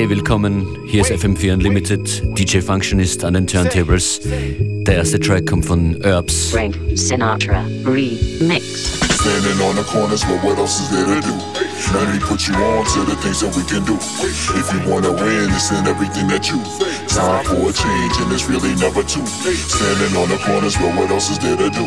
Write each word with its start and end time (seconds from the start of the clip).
Hey, 0.00 0.08
willkommen. 0.08 0.66
Hier 0.86 1.02
ist 1.02 1.10
FM4 1.10 1.52
Unlimited. 1.52 2.22
DJ 2.38 2.60
Functionist 2.60 3.22
an 3.22 3.34
den 3.34 3.46
Turntables. 3.46 4.22
Der 4.24 4.94
erste 4.94 5.20
Track 5.20 5.46
kommt 5.46 5.66
von 5.66 6.00
Herbs. 6.02 6.52
Frank 6.52 6.74
Sinatra 6.94 7.66
Remix. 7.84 8.98
Standing 9.12 9.60
on 9.60 9.76
the 9.76 9.82
corners, 9.82 10.24
but 10.24 10.42
what 10.42 10.56
else 10.56 10.80
is 10.80 10.88
there 10.88 11.04
to 11.04 11.20
do? 11.20 11.59
Let 11.88 12.12
me 12.12 12.20
put 12.20 12.46
you 12.46 12.54
on 12.54 12.84
to 12.84 13.00
the 13.08 13.16
things 13.24 13.40
that 13.40 13.50
we 13.56 13.64
can 13.64 13.82
do. 13.88 13.96
If 13.96 14.66
you 14.68 14.80
wanna 14.84 15.10
win, 15.16 15.48
it's 15.50 15.72
in 15.72 15.88
everything 15.88 16.28
that 16.28 16.44
you. 16.46 16.60
Time 17.08 17.42
for 17.48 17.56
a 17.56 17.72
change, 17.72 18.14
and 18.20 18.30
it's 18.30 18.46
really 18.46 18.76
never 18.76 19.02
two. 19.02 19.24
Standing 19.26 20.14
on 20.14 20.28
the 20.28 20.38
corners, 20.44 20.76
but 20.76 20.94
what 20.94 21.10
else 21.10 21.32
is 21.32 21.38
there 21.40 21.56
to 21.56 21.70
do? 21.72 21.86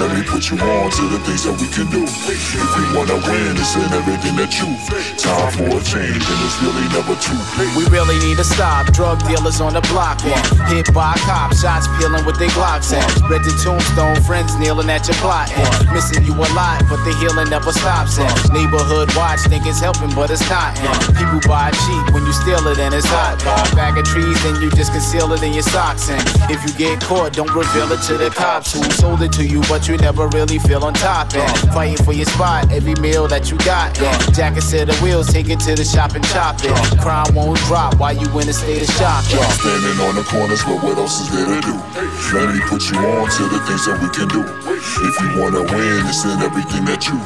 Let 0.00 0.10
me 0.16 0.26
put 0.26 0.50
you 0.50 0.58
on 0.58 0.90
to 0.90 1.02
the 1.12 1.20
things 1.22 1.44
that 1.44 1.54
we 1.60 1.68
can 1.70 1.86
do. 1.92 2.02
If 2.02 2.70
we 2.74 2.84
wanna 2.96 3.20
win, 3.22 3.54
it's 3.54 3.76
in 3.76 3.86
everything 3.92 4.34
that 4.40 4.50
you. 4.58 4.72
Time 5.20 5.52
for 5.54 5.68
a 5.68 5.80
change, 5.84 6.24
and 6.26 6.38
it's 6.42 6.58
really 6.64 6.86
never 6.90 7.14
two. 7.20 7.38
We 7.78 7.86
really 7.92 8.18
need 8.24 8.40
to 8.40 8.44
stop. 8.44 8.90
Drug 8.92 9.20
dealers 9.28 9.60
on 9.60 9.74
the 9.74 9.84
block. 9.92 10.24
Yeah. 10.24 10.42
Hit 10.66 10.92
by 10.92 11.14
cops, 11.28 11.62
shots 11.62 11.86
peeling 12.00 12.24
with 12.24 12.38
their 12.38 12.50
Glocks. 12.56 12.92
And 12.92 13.06
read 13.30 13.44
the 13.44 13.52
tombstone, 13.62 14.16
friends 14.24 14.56
kneeling 14.56 14.90
at 14.90 15.06
your 15.06 15.16
plot. 15.22 15.52
Missing 15.92 16.24
you 16.24 16.34
a 16.34 16.48
lot, 16.56 16.82
but 16.88 16.98
the 17.04 17.12
healing 17.20 17.50
never 17.50 17.72
stops. 17.72 18.18
And 18.18 18.32
neighborhood 18.52 19.14
watch, 19.26 19.40
think 19.50 19.66
it's 19.66 19.80
helping, 19.80 20.14
but 20.14 20.30
it's 20.30 20.46
not. 20.48 20.78
And 20.78 21.16
people 21.18 21.40
buy 21.50 21.70
cheap 21.84 22.04
when 22.14 22.22
you 22.24 22.32
steal 22.32 22.62
it 22.70 22.78
and 22.78 22.94
it's 22.94 23.06
hot. 23.06 23.42
Buy 23.42 23.58
a 23.58 23.74
bag 23.74 23.98
of 23.98 24.04
trees, 24.06 24.38
then 24.44 24.62
you 24.62 24.70
just 24.70 24.92
conceal 24.92 25.32
it 25.32 25.42
in 25.42 25.52
your 25.52 25.66
socks. 25.66 26.08
And 26.08 26.22
if 26.50 26.62
you 26.62 26.72
get 26.78 27.02
caught, 27.02 27.32
don't 27.32 27.50
reveal 27.50 27.90
it 27.90 28.02
to 28.06 28.14
the 28.16 28.30
cops 28.30 28.72
who 28.72 28.82
sold 28.94 29.22
it 29.22 29.32
to 29.32 29.44
you, 29.44 29.60
but 29.68 29.88
you 29.88 29.96
never 29.96 30.28
really 30.28 30.58
feel 30.58 30.84
on 30.84 30.94
top. 30.94 31.34
And 31.34 31.50
fighting 31.74 32.02
for 32.04 32.12
your 32.12 32.26
spot, 32.26 32.70
every 32.70 32.94
meal 33.02 33.26
that 33.28 33.50
you 33.50 33.58
got. 33.58 33.98
And 33.98 34.34
jacket 34.34 34.62
set 34.62 34.86
the 34.86 34.96
wheels, 35.02 35.32
take 35.32 35.48
it 35.50 35.60
to 35.66 35.74
the 35.74 35.84
shop 35.84 36.14
and 36.14 36.24
chop 36.26 36.62
it. 36.62 36.74
Crime 37.00 37.34
won't 37.34 37.58
drop 37.66 37.98
while 37.98 38.14
you 38.14 38.28
in 38.38 38.48
a 38.48 38.52
state 38.52 38.82
of 38.82 38.90
shock. 38.94 39.24
Yeah. 39.30 39.48
Standing 39.58 39.98
on 40.06 40.14
the 40.14 40.22
corners, 40.22 40.62
but 40.62 40.78
what 40.82 40.98
else 40.98 41.20
is 41.20 41.28
there 41.34 41.46
to 41.46 41.60
do? 41.60 41.74
Let 42.36 42.54
me 42.54 42.60
put 42.70 42.82
you 42.90 42.98
on 42.98 43.26
to 43.26 43.42
the 43.50 43.60
things 43.66 43.82
that 43.86 43.98
we 43.98 44.08
can 44.14 44.28
do. 44.30 44.42
If 45.02 45.14
you 45.20 45.28
wanna 45.40 45.62
win, 45.62 46.06
it's 46.06 46.24
in 46.24 46.38
everything 46.40 46.84
that 46.86 47.02
you. 47.06 47.18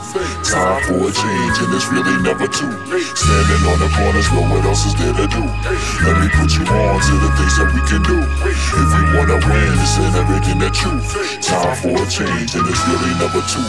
Time 0.42 0.80
for 0.88 1.08
a 1.08 1.12
change, 1.12 1.56
and 1.60 1.70
it's 1.74 1.86
really 1.92 2.16
never 2.22 2.48
two. 2.48 2.72
Standing 3.14 3.62
on 3.68 3.78
the 3.78 3.90
corners, 3.94 4.28
but 4.30 4.44
what 4.48 4.64
else 4.64 4.86
is 4.86 4.94
there 4.96 5.14
to 5.14 5.26
do? 5.28 5.44
Let 6.06 6.14
me 6.22 6.28
put 6.34 6.50
you 6.56 6.64
on 6.66 6.96
to 6.98 7.14
the 7.20 7.30
things 7.36 7.54
that 7.58 7.68
we 7.74 7.80
can 7.90 8.02
do. 8.06 8.18
If 8.20 8.88
we 8.94 9.02
wanna 9.14 9.38
win, 9.46 9.72
it's 9.78 9.96
in 9.98 10.12
everything 10.16 10.58
that 10.62 10.74
you. 10.82 10.92
Time 11.42 11.74
for 11.82 11.94
a 11.94 12.06
change, 12.06 12.54
and 12.54 12.66
it's 12.66 12.82
really 12.86 13.12
never 13.18 13.42
two. 13.50 13.66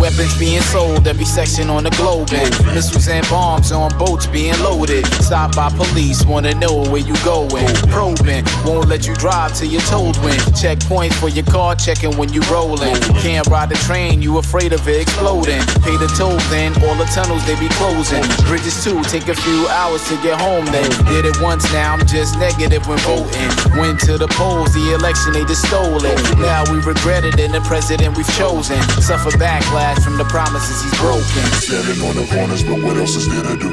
Weapons 0.00 0.34
being 0.38 0.62
sold 0.74 1.06
every 1.06 1.24
section 1.24 1.70
on 1.70 1.84
the 1.84 1.90
globe, 1.98 2.32
and 2.32 2.50
missiles 2.74 3.08
and 3.08 3.26
bombs 3.28 3.72
on 3.72 3.90
boats 3.98 4.26
being 4.26 4.58
loaded. 4.62 5.06
Stopped 5.22 5.56
by 5.56 5.70
police, 5.70 6.24
wanna 6.24 6.54
know 6.54 6.86
where 6.90 7.02
you 7.02 7.14
going. 7.24 7.66
Probing, 7.90 8.44
won't 8.64 8.88
let 8.88 9.06
you 9.06 9.14
drive 9.14 9.54
till 9.54 9.68
you're 9.68 9.88
told 9.90 10.16
when. 10.24 10.38
Checkpoints 10.54 11.14
for 11.14 11.28
your 11.28 11.46
car, 11.46 11.74
checking 11.74 12.16
when 12.16 12.32
you 12.32 12.40
rolling. 12.50 12.94
Can't 13.22 13.33
ride 13.42 13.68
the 13.68 13.74
train, 13.82 14.22
you 14.22 14.38
afraid 14.38 14.72
of 14.72 14.86
it 14.86 15.02
exploding. 15.02 15.60
Pay 15.82 15.96
the 15.96 16.06
toll, 16.16 16.38
then 16.50 16.70
all 16.84 16.94
the 16.94 17.08
tunnels 17.10 17.44
they 17.46 17.58
be 17.58 17.68
closing. 17.74 18.22
Bridges 18.46 18.84
too, 18.84 19.02
take 19.04 19.28
a 19.28 19.34
few 19.34 19.66
hours 19.68 20.06
to 20.08 20.14
get 20.22 20.40
home. 20.40 20.66
Then 20.66 20.88
did 21.10 21.26
it 21.26 21.36
once, 21.40 21.66
now 21.72 21.94
I'm 21.94 22.06
just 22.06 22.38
negative 22.38 22.86
when 22.86 22.98
voting. 23.02 23.50
Went 23.76 24.00
to 24.06 24.18
the 24.18 24.28
polls, 24.38 24.72
the 24.74 24.94
election 24.94 25.32
they 25.32 25.44
just 25.44 25.66
stole 25.66 25.98
it. 26.04 26.18
Now 26.38 26.62
we 26.70 26.78
regret 26.84 27.24
it, 27.24 27.40
and 27.40 27.52
the 27.52 27.60
president 27.62 28.16
we've 28.16 28.30
chosen 28.36 28.80
suffer 29.02 29.30
backlash 29.36 30.02
from 30.04 30.16
the 30.16 30.24
promises 30.24 30.82
he's 30.82 30.94
broken. 31.00 31.44
Standing 31.58 32.00
on 32.06 32.14
the 32.14 32.26
corners, 32.30 32.62
but 32.62 32.78
what 32.82 32.96
else 32.96 33.16
is 33.16 33.26
there 33.28 33.42
to 33.42 33.56
do? 33.56 33.70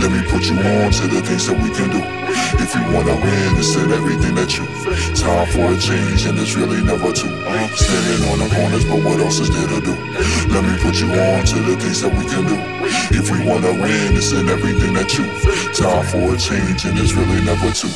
Let 0.00 0.10
me 0.10 0.20
put 0.28 0.42
you 0.50 0.58
on 0.58 0.92
to 0.92 1.06
the 1.06 1.22
things 1.22 1.46
that 1.46 1.56
we 1.56 1.70
can 1.70 1.90
do. 1.90 2.02
If 2.58 2.74
you 2.74 2.82
wanna 2.92 3.14
win, 3.16 3.56
it's 3.56 3.74
in 3.76 3.92
everything 3.92 4.34
that 4.34 4.50
you. 4.58 4.66
Time 5.14 5.46
for 5.52 5.72
a 5.72 5.78
change, 5.78 6.26
and 6.26 6.38
it's 6.38 6.54
really 6.54 6.82
never 6.82 7.12
two. 7.12 7.30
Standing 7.76 8.28
on 8.30 8.38
the 8.38 8.48
corners, 8.54 8.84
but 8.84 8.95
what 9.04 9.20
else 9.20 9.40
is 9.40 9.50
there 9.50 9.68
to 9.68 9.80
do? 9.80 9.94
Let 10.52 10.64
me 10.64 10.76
put 10.80 11.00
you 11.00 11.10
on 11.12 11.44
to 11.44 11.58
the 11.60 11.76
things 11.76 12.00
that 12.02 12.12
we 12.12 12.24
can 12.24 12.46
do. 12.46 12.76
If 13.10 13.30
we 13.30 13.44
wanna 13.44 13.72
win, 13.82 14.16
it's 14.16 14.32
in 14.32 14.48
everything 14.48 14.94
that 14.94 15.10
you. 15.18 15.26
Time 15.74 16.06
for 16.06 16.34
a 16.34 16.38
change, 16.38 16.84
and 16.84 16.98
it's 16.98 17.12
really 17.12 17.42
never 17.44 17.72
two. 17.72 17.90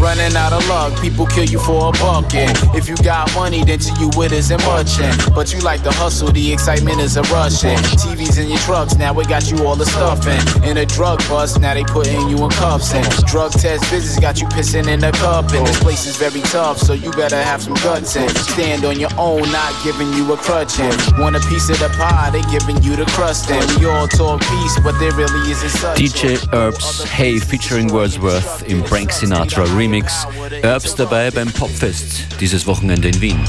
Running 0.00 0.34
out 0.36 0.52
of 0.52 0.66
luck, 0.68 1.00
people 1.00 1.26
kill 1.26 1.44
you 1.44 1.60
for 1.60 1.88
a 1.88 1.92
buck. 1.92 2.34
And 2.34 2.50
if 2.74 2.88
you 2.88 2.96
got 2.96 3.32
money, 3.34 3.64
then 3.64 3.78
to 3.78 3.92
you 4.00 4.10
it 4.22 4.32
isn't 4.32 4.62
much. 4.64 4.98
And 5.00 5.14
but 5.34 5.52
you 5.52 5.60
like 5.60 5.82
the 5.82 5.92
hustle, 5.92 6.32
the 6.32 6.52
excitement 6.52 7.00
is 7.00 7.16
a 7.16 7.22
rush. 7.30 7.64
And 7.64 7.78
TVs 8.02 8.38
in 8.42 8.48
your 8.48 8.58
trucks, 8.58 8.96
now 8.96 9.12
we 9.12 9.24
got 9.24 9.50
you 9.50 9.64
all 9.64 9.76
the 9.76 9.86
stuff. 9.86 10.26
And 10.26 10.64
in 10.64 10.76
a 10.78 10.86
drug 10.86 11.20
bust, 11.28 11.60
now 11.60 11.74
they 11.74 11.84
putting 11.84 12.28
you 12.28 12.42
in 12.44 12.50
cuffs. 12.50 12.92
And 12.94 13.06
drug 13.26 13.52
test 13.52 13.84
visits 13.86 14.18
got 14.18 14.40
you 14.40 14.48
pissing 14.48 14.88
in 14.88 15.04
a 15.04 15.12
cup. 15.12 15.52
And 15.52 15.66
this 15.66 15.78
place 15.80 16.06
is 16.06 16.16
very 16.16 16.42
tough, 16.50 16.78
so 16.78 16.92
you 16.92 17.10
better 17.12 17.40
have 17.40 17.62
some 17.62 17.74
guts 17.74 18.16
and 18.16 18.30
stand 18.30 18.84
on 18.84 18.98
your 18.98 19.10
own, 19.18 19.42
not 19.52 19.72
giving 19.84 20.12
you 20.14 20.31
a 20.32 20.36
crutch. 20.36 20.78
Want 21.18 21.36
a 21.36 21.40
piece 21.48 21.68
of 21.68 21.78
the 21.78 21.88
pie, 21.98 22.30
they 22.30 22.42
giving 22.50 22.82
you 22.82 22.96
the 22.96 23.04
crust. 23.12 23.50
And 23.50 23.68
we 23.78 23.86
all 23.86 24.08
talk 24.08 24.40
peace, 24.40 24.78
but 24.82 24.98
there 24.98 25.12
really 25.12 25.50
isn't 25.50 25.70
such. 25.70 25.98
DJ 25.98 26.38
Herbs 26.52 27.04
Hey 27.04 27.38
featuring 27.38 27.90
Wordsworth 27.90 28.62
im 28.66 28.84
Frank 28.84 29.12
Sinatra 29.12 29.64
Remix. 29.76 30.26
Herbs 30.62 30.94
dabei 30.94 31.30
beim 31.30 31.50
Popfest 31.52 32.26
dieses 32.40 32.66
Wochenende 32.66 33.08
in 33.08 33.20
Wien. 33.20 33.40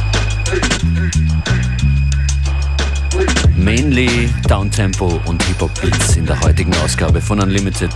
Mainly 3.55 4.29
Downtempo 4.47 5.21
und 5.25 5.41
Hip-Hop-Beats 5.43 6.17
in 6.17 6.25
der 6.25 6.39
heutigen 6.41 6.73
Ausgabe 6.83 7.21
von 7.21 7.39
Unlimited. 7.39 7.91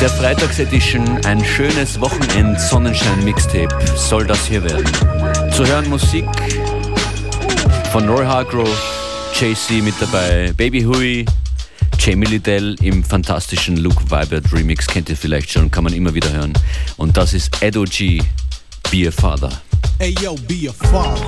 Der 0.00 0.08
Freitagsedition, 0.08 1.20
ein 1.26 1.44
schönes 1.44 2.00
Wochenend-Sonnenschein-Mixtape 2.00 3.68
soll 3.94 4.26
das 4.26 4.46
hier 4.46 4.64
werden. 4.64 4.86
Zu 5.52 5.66
hören 5.66 5.88
Musik 5.90 6.24
von 7.94 8.08
Roy 8.08 8.26
Hargrove, 8.26 8.76
JC 9.34 9.80
mit 9.80 9.94
dabei, 10.00 10.52
Baby 10.56 10.82
Hui, 10.82 11.24
Jamie 11.96 12.26
Lidell 12.26 12.74
im 12.82 13.04
fantastischen 13.04 13.76
Luke 13.76 14.02
Vibert 14.10 14.52
Remix, 14.52 14.88
kennt 14.88 15.08
ihr 15.10 15.16
vielleicht 15.16 15.52
schon, 15.52 15.70
kann 15.70 15.84
man 15.84 15.92
immer 15.92 16.12
wieder 16.12 16.32
hören. 16.32 16.52
Und 16.96 17.16
das 17.16 17.34
ist 17.34 17.62
Edo 17.62 17.84
G, 17.84 18.20
Be 18.90 19.06
a 19.06 19.12
Father. 19.12 19.48
Hey 20.00 20.12
yo, 20.20 20.34
be 20.48 20.68
a 20.68 20.72
father. 20.72 21.22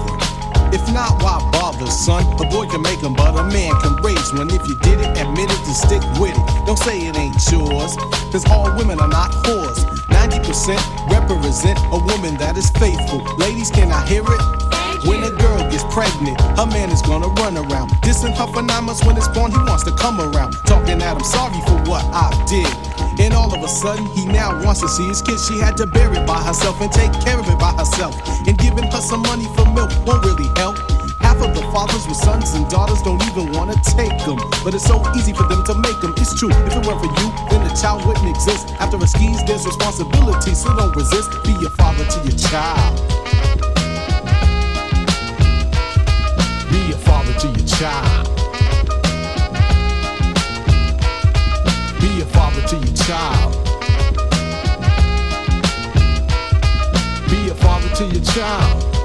If 0.75 0.83
not, 0.89 1.23
why 1.23 1.39
bother, 1.53 1.87
son? 1.87 2.25
A 2.41 2.45
boy 2.51 2.67
can 2.67 2.83
make 2.83 2.97
make 2.97 3.05
'em, 3.05 3.15
but 3.15 3.39
a 3.39 3.45
man 3.45 3.73
can 3.81 3.95
raise 4.03 4.33
one. 4.33 4.49
If 4.49 4.67
you 4.67 4.77
did 4.83 4.99
it, 4.99 5.17
admit 5.17 5.49
it, 5.49 5.61
and 5.67 5.77
stick 5.77 6.03
with 6.19 6.35
it. 6.35 6.67
Don't 6.67 6.77
say 6.77 6.99
it 6.99 7.17
ain't 7.17 7.37
yours, 7.49 7.95
cause 8.33 8.45
all 8.51 8.75
women 8.77 8.99
are 8.99 9.07
not 9.07 9.31
whores. 9.47 9.87
90% 10.11 10.83
represent 11.13 11.79
a 11.93 11.99
woman 11.99 12.37
that 12.39 12.57
is 12.57 12.69
faithful. 12.71 13.23
Ladies, 13.39 13.71
can 13.71 13.93
I 13.93 14.05
hear 14.09 14.25
it? 14.25 14.56
When 15.07 15.23
a 15.23 15.31
girl 15.31 15.63
gets 15.71 15.85
pregnant, 15.95 16.41
her 16.59 16.67
man 16.67 16.91
is 16.91 17.01
gonna 17.03 17.29
run 17.39 17.57
around. 17.57 17.91
Dissing 18.03 18.35
her 18.35 18.47
months 18.83 19.05
when 19.05 19.17
it's 19.17 19.29
born, 19.29 19.51
he 19.51 19.59
wants 19.59 19.85
to 19.85 19.93
come 19.93 20.21
around. 20.21 20.55
Talking 20.67 20.99
that 20.99 21.17
I'm 21.17 21.25
sorry 21.25 21.59
for 21.67 21.79
what 21.91 22.03
I 22.11 22.31
did. 22.51 22.67
And 23.23 23.33
all 23.33 23.53
of 23.55 23.63
a 23.63 23.69
sudden, 23.69 24.07
he 24.15 24.27
now 24.27 24.63
wants 24.63 24.81
to 24.81 24.89
see 24.89 25.07
his 25.07 25.23
kid. 25.23 25.39
She 25.39 25.59
had 25.59 25.77
to 25.79 25.87
bear 25.87 26.13
it 26.13 26.27
by 26.27 26.43
herself 26.43 26.81
and 26.81 26.91
take 26.91 27.13
care 27.23 27.39
of 27.39 27.49
it 27.49 27.59
by 27.59 27.73
herself. 27.75 28.15
And 28.47 28.59
giving 28.59 28.91
her 28.91 29.01
some 29.01 29.23
money 29.23 29.47
for 29.55 29.67
milk 29.71 29.91
won't 30.07 30.25
really 30.25 30.51
help. 30.59 30.79
Half 31.23 31.43
of 31.43 31.55
the 31.55 31.63
fathers 31.75 32.07
with 32.07 32.19
sons 32.19 32.55
and 32.55 32.69
daughters 32.69 33.03
don't 33.03 33.23
even 33.31 33.53
wanna 33.53 33.75
take 33.83 34.15
them. 34.27 34.39
But 34.63 34.75
it's 34.75 34.87
so 34.87 35.03
easy 35.15 35.33
for 35.33 35.47
them 35.47 35.63
to 35.65 35.75
make 35.75 35.99
them. 36.03 36.15
It's 36.19 36.35
true, 36.39 36.51
if 36.51 36.75
it 36.75 36.87
weren't 36.87 37.01
for 37.03 37.11
you, 37.11 37.27
then 37.51 37.63
the 37.67 37.75
child 37.75 38.07
wouldn't 38.07 38.29
exist. 38.29 38.71
After 38.79 38.97
a 38.99 39.07
skis, 39.07 39.43
there's 39.47 39.67
responsibility, 39.67 40.55
so 40.55 40.75
don't 40.75 40.95
resist. 40.95 41.31
Be 41.43 41.55
a 41.67 41.71
father 41.71 42.05
to 42.05 42.19
your 42.27 42.39
child. 42.39 43.46
Child. 47.79 48.27
Be 52.01 52.23
a 52.23 52.25
father 52.25 52.63
to 52.63 52.77
your 52.77 52.97
child. 52.97 53.53
Be 57.29 57.51
a 57.51 57.55
father 57.55 57.89
to 57.97 58.05
your 58.07 58.25
child. 58.25 58.96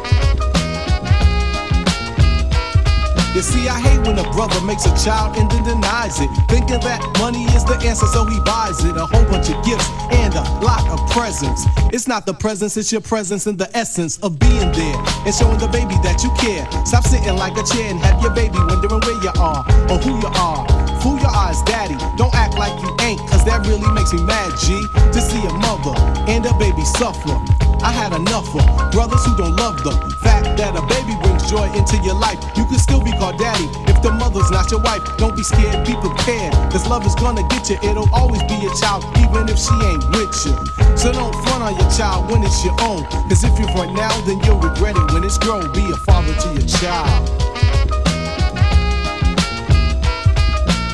You 3.42 3.48
see, 3.48 3.68
I 3.68 3.82
hate 3.82 4.06
when 4.06 4.20
a 4.20 4.32
brother 4.38 4.62
makes 4.62 4.86
a 4.86 4.94
child 4.94 5.36
and 5.36 5.50
then 5.50 5.64
denies 5.64 6.22
it. 6.22 6.30
Thinking 6.46 6.78
that 6.86 7.02
money 7.18 7.42
is 7.58 7.66
the 7.66 7.74
answer, 7.82 8.06
so 8.06 8.24
he 8.24 8.40
buys 8.42 8.86
it. 8.86 8.94
A 8.96 9.02
whole 9.10 9.26
bunch 9.26 9.50
of 9.50 9.58
gifts 9.66 9.90
and 10.14 10.30
a 10.36 10.46
lot 10.62 10.86
of 10.94 11.02
presents. 11.10 11.66
It's 11.90 12.08
not 12.08 12.28
the 12.28 12.36
presence, 12.36 12.78
it's 12.78 12.92
your 12.92 13.02
presence 13.02 13.48
and 13.48 13.58
the 13.58 13.66
essence 13.76 14.20
of 14.22 14.38
being 14.38 14.72
there 14.72 14.98
and 15.26 15.34
showing 15.34 15.58
the 15.58 15.66
baby 15.74 15.98
that 16.06 16.22
you 16.22 16.30
care. 16.38 16.70
Stop 16.86 17.02
sitting 17.10 17.34
like 17.34 17.58
a 17.58 17.66
chair 17.66 17.90
and 17.90 17.98
have 18.06 18.22
your 18.22 18.30
baby 18.30 18.62
wondering 18.62 19.02
where 19.02 19.18
you 19.26 19.34
are 19.34 19.66
or 19.90 19.98
who 19.98 20.22
you 20.22 20.30
are. 20.38 20.62
Fool 21.02 21.18
your 21.18 21.34
eyes, 21.34 21.58
daddy. 21.66 21.98
Don't 22.22 22.36
act 22.38 22.54
like 22.62 22.78
you 22.86 22.94
ain't, 23.02 23.18
cause 23.26 23.44
that 23.46 23.66
really 23.66 23.90
makes 23.98 24.14
me 24.14 24.22
mad, 24.22 24.54
G. 24.62 24.78
To 25.18 25.18
see 25.18 25.42
a 25.42 25.54
mother 25.66 25.98
and 26.30 26.46
a 26.46 26.54
baby 26.62 26.86
suffer. 26.86 27.61
I 27.84 27.92
had 27.92 28.14
enough 28.14 28.48
of 28.54 28.92
brothers 28.92 29.26
who 29.26 29.36
don't 29.36 29.56
love 29.56 29.84
the 29.84 29.92
fact 30.22 30.58
that 30.58 30.78
a 30.78 30.84
baby 30.86 31.18
brings 31.24 31.50
joy 31.50 31.66
into 31.74 31.98
your 32.06 32.14
life. 32.14 32.38
You 32.56 32.66
can 32.66 32.78
still 32.78 33.02
be 33.02 33.12
called 33.18 33.40
daddy 33.40 33.66
if 33.90 34.02
the 34.02 34.12
mother's 34.12 34.50
not 34.52 34.70
your 34.70 34.82
wife. 34.82 35.02
Don't 35.18 35.36
be 35.36 35.44
scared, 35.44 35.86
be 35.86 35.94
prepared. 35.98 36.54
Cause 36.70 36.88
love 36.88 37.06
is 37.06 37.16
gonna 37.16 37.42
get 37.50 37.70
you. 37.70 37.78
It'll 37.82 38.10
always 38.14 38.44
be 38.44 38.56
your 38.62 38.74
child, 38.78 39.04
even 39.18 39.50
if 39.50 39.58
she 39.58 39.74
ain't 39.82 40.06
with 40.14 40.30
you. 40.46 40.54
So 40.96 41.12
don't 41.12 41.34
front 41.44 41.64
on 41.64 41.74
your 41.74 41.90
child 41.90 42.30
when 42.30 42.44
it's 42.44 42.64
your 42.64 42.78
own. 42.82 43.04
Cause 43.30 43.44
if 43.44 43.58
you 43.58 43.66
front 43.74 43.94
now, 43.94 44.14
then 44.30 44.38
you'll 44.46 44.62
regret 44.62 44.96
it 44.96 45.14
when 45.14 45.24
it's 45.24 45.38
grown. 45.38 45.72
Be 45.74 45.82
a 45.90 45.98
father 46.06 46.34
to 46.34 46.48
your 46.54 46.68
child. 46.70 47.26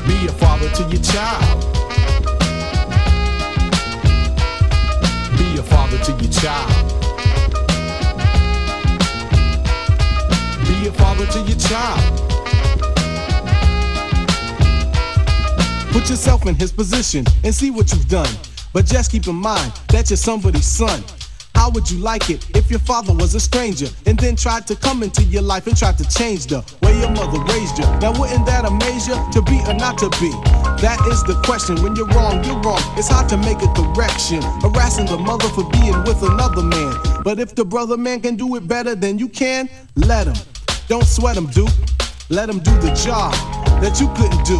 Be 0.08 0.26
a 0.26 0.32
father 0.40 0.70
to 0.72 0.82
your 0.88 1.02
child. 1.04 1.60
Be 5.36 5.58
a 5.58 5.62
father 5.62 5.98
to 5.98 6.12
your 6.12 6.32
child. 6.32 6.77
A 10.88 10.92
father 10.92 11.26
to 11.26 11.40
your 11.40 11.58
child. 11.58 12.00
Put 15.92 16.08
yourself 16.08 16.46
in 16.46 16.54
his 16.54 16.72
position 16.72 17.26
and 17.44 17.54
see 17.54 17.70
what 17.70 17.92
you've 17.92 18.08
done. 18.08 18.34
But 18.72 18.86
just 18.86 19.12
keep 19.12 19.26
in 19.26 19.34
mind 19.34 19.70
that 19.88 20.08
you're 20.08 20.16
somebody's 20.16 20.64
son. 20.64 21.04
How 21.54 21.68
would 21.70 21.90
you 21.90 21.98
like 21.98 22.30
it 22.30 22.48
if 22.56 22.70
your 22.70 22.80
father 22.80 23.12
was 23.12 23.34
a 23.34 23.40
stranger 23.40 23.88
and 24.06 24.18
then 24.18 24.34
tried 24.34 24.66
to 24.68 24.76
come 24.76 25.02
into 25.02 25.22
your 25.24 25.42
life 25.42 25.66
and 25.66 25.76
tried 25.76 25.98
to 25.98 26.08
change 26.08 26.46
the 26.46 26.64
way 26.80 26.98
your 26.98 27.10
mother 27.10 27.38
raised 27.52 27.76
you? 27.76 27.84
Now, 28.00 28.18
wouldn't 28.18 28.46
that 28.46 28.64
amaze 28.64 29.06
you 29.08 29.16
to 29.32 29.42
be 29.42 29.60
or 29.68 29.74
not 29.74 29.98
to 29.98 30.08
be? 30.18 30.30
That 30.80 31.04
is 31.10 31.22
the 31.24 31.38
question. 31.44 31.82
When 31.82 31.96
you're 31.96 32.08
wrong, 32.08 32.42
you're 32.44 32.60
wrong. 32.60 32.80
It's 32.96 33.08
hard 33.08 33.28
to 33.28 33.36
make 33.36 33.60
a 33.60 33.68
correction. 33.74 34.40
Harassing 34.62 35.04
the 35.04 35.18
mother 35.18 35.48
for 35.50 35.68
being 35.68 36.02
with 36.04 36.22
another 36.22 36.62
man. 36.62 36.96
But 37.24 37.38
if 37.40 37.54
the 37.54 37.66
brother 37.66 37.98
man 37.98 38.22
can 38.22 38.36
do 38.36 38.56
it 38.56 38.66
better 38.66 38.94
than 38.94 39.18
you 39.18 39.28
can, 39.28 39.68
let 39.94 40.26
him. 40.26 40.36
Don't 40.88 41.04
sweat 41.04 41.36
him, 41.36 41.46
Duke. 41.48 41.68
Let 42.30 42.48
him 42.48 42.60
do 42.60 42.72
the 42.80 42.92
job 43.04 43.32
that 43.84 44.00
you 44.00 44.08
couldn't 44.16 44.44
do. 44.48 44.56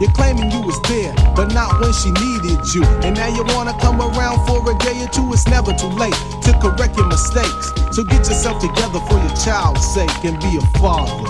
You're 0.00 0.12
claiming 0.12 0.50
you 0.50 0.62
was 0.62 0.80
there, 0.88 1.12
but 1.36 1.52
not 1.52 1.80
when 1.80 1.92
she 1.92 2.10
needed 2.16 2.64
you. 2.72 2.82
And 3.04 3.14
now 3.14 3.28
you 3.28 3.44
wanna 3.54 3.76
come 3.78 4.00
around 4.00 4.46
for 4.46 4.64
a 4.64 4.78
day 4.78 5.04
or 5.04 5.08
two, 5.08 5.30
it's 5.34 5.46
never 5.48 5.74
too 5.74 5.92
late 6.00 6.16
to 6.44 6.58
correct 6.62 6.96
your 6.96 7.06
mistakes. 7.06 7.72
So 7.92 8.04
get 8.04 8.24
yourself 8.24 8.60
together 8.60 9.00
for 9.00 9.18
your 9.20 9.36
child's 9.36 9.84
sake 9.92 10.24
and 10.24 10.40
be 10.40 10.56
a 10.56 10.64
father 10.80 11.28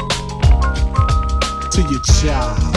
to 1.70 1.82
your 1.90 2.00
child. 2.22 2.75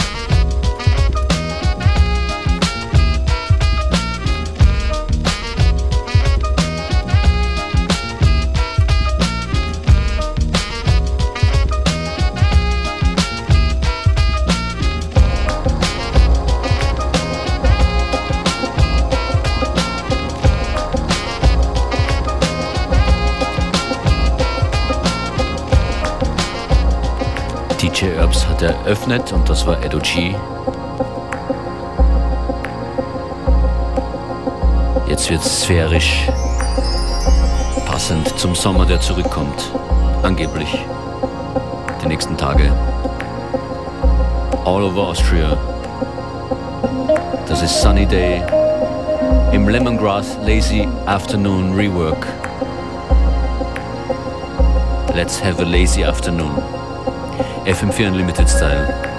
DJ 27.92 28.06
Herbs 28.14 28.46
hat 28.46 28.62
eröffnet 28.62 29.32
und 29.32 29.48
das 29.48 29.66
war 29.66 29.82
Edo 29.82 29.98
G. 29.98 30.34
Jetzt 35.08 35.28
wird 35.28 35.42
sphärisch, 35.42 36.28
passend 37.86 38.38
zum 38.38 38.54
Sommer, 38.54 38.86
der 38.86 39.00
zurückkommt. 39.00 39.72
Angeblich. 40.22 40.68
Die 42.02 42.06
nächsten 42.06 42.36
Tage. 42.36 42.70
All 44.64 44.84
over 44.84 45.08
Austria. 45.08 45.56
Das 47.48 47.60
ist 47.60 47.82
Sunny 47.82 48.06
Day 48.06 48.42
im 49.52 49.68
Lemongrass 49.68 50.38
Lazy 50.46 50.88
Afternoon 51.06 51.74
Rework. 51.74 52.24
Let's 55.12 55.42
have 55.42 55.60
a 55.60 55.64
lazy 55.64 56.04
afternoon. 56.04 56.79
FM4 57.66 58.06
Unlimited 58.06 58.48
Style. 58.48 59.09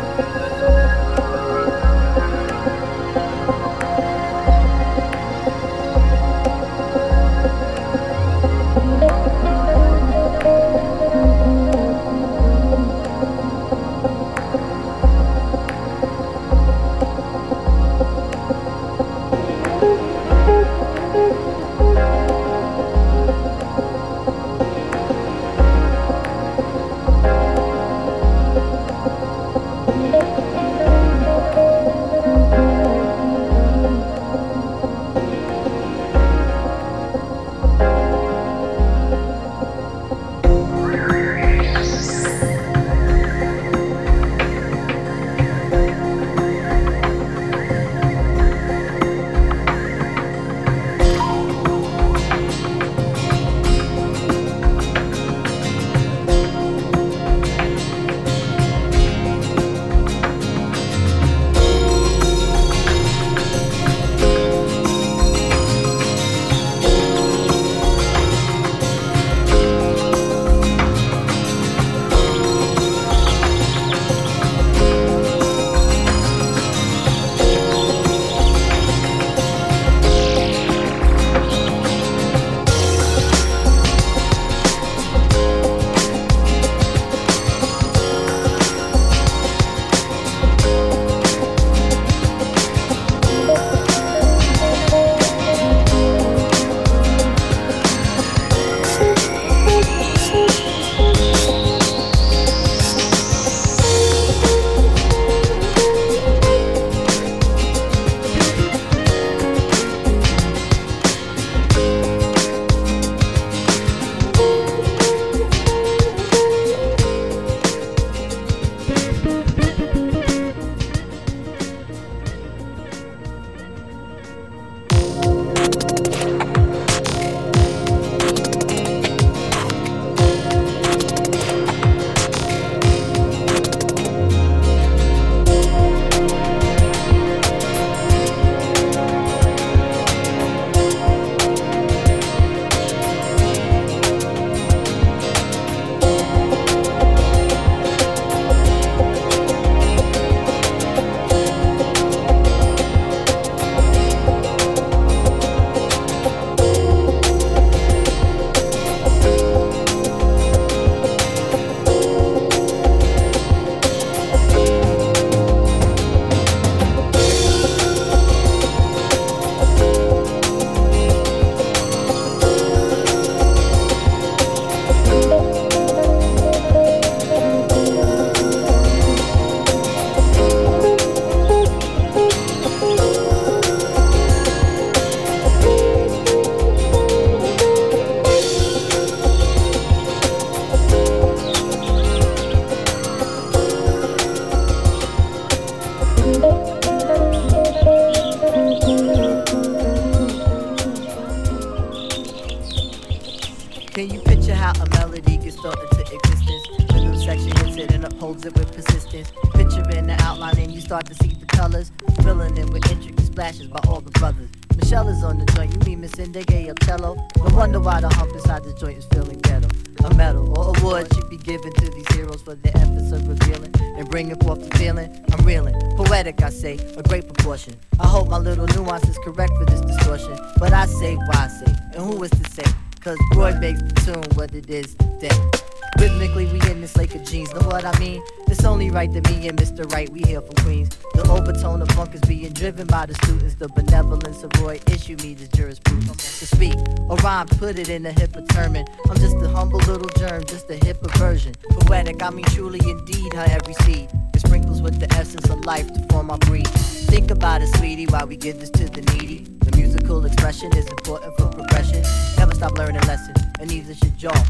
In 247.90 248.06
a 248.06 248.14
term. 248.14 248.76
I'm 248.76 249.18
just 249.18 249.38
a 249.38 249.50
humble 249.50 249.80
little 249.80 250.10
germ, 250.18 250.44
just 250.46 250.70
a 250.70 250.76
hipper 250.76 251.12
version. 251.18 251.54
Poetic, 251.70 252.22
I 252.22 252.30
mean 252.30 252.46
truly 252.46 252.80
indeed, 252.90 253.34
her 253.34 253.46
every 253.50 253.74
seed. 253.86 254.10
It 254.34 254.40
sprinkles 254.40 254.82
with 254.82 255.00
the 255.00 255.12
essence 255.14 255.50
of 255.50 255.66
life 255.66 255.92
to 255.94 256.06
form 256.10 256.32
our 256.32 256.38
breed. 256.40 256.68
Think 256.68 257.32
about 257.32 257.62
it, 257.62 257.68
sweetie, 257.78 258.08
while 258.08 258.28
we 258.28 258.38
give 258.38 258.60
this 258.60 258.70
to 258.72 258.86
the 258.90 259.02
needy. 259.14 259.48
The 259.60 259.76
musical 259.76 260.26
expression 260.26 260.76
is 260.78 260.88
important 260.88 261.36
for 261.38 261.48
progression. 261.48 262.04
Never 262.38 262.54
stop 262.56 262.78
learning 262.78 263.02
lessons, 263.08 263.38
and 263.60 263.70
neither 263.70 263.94
should 263.96 264.22
y'all. 264.22 264.46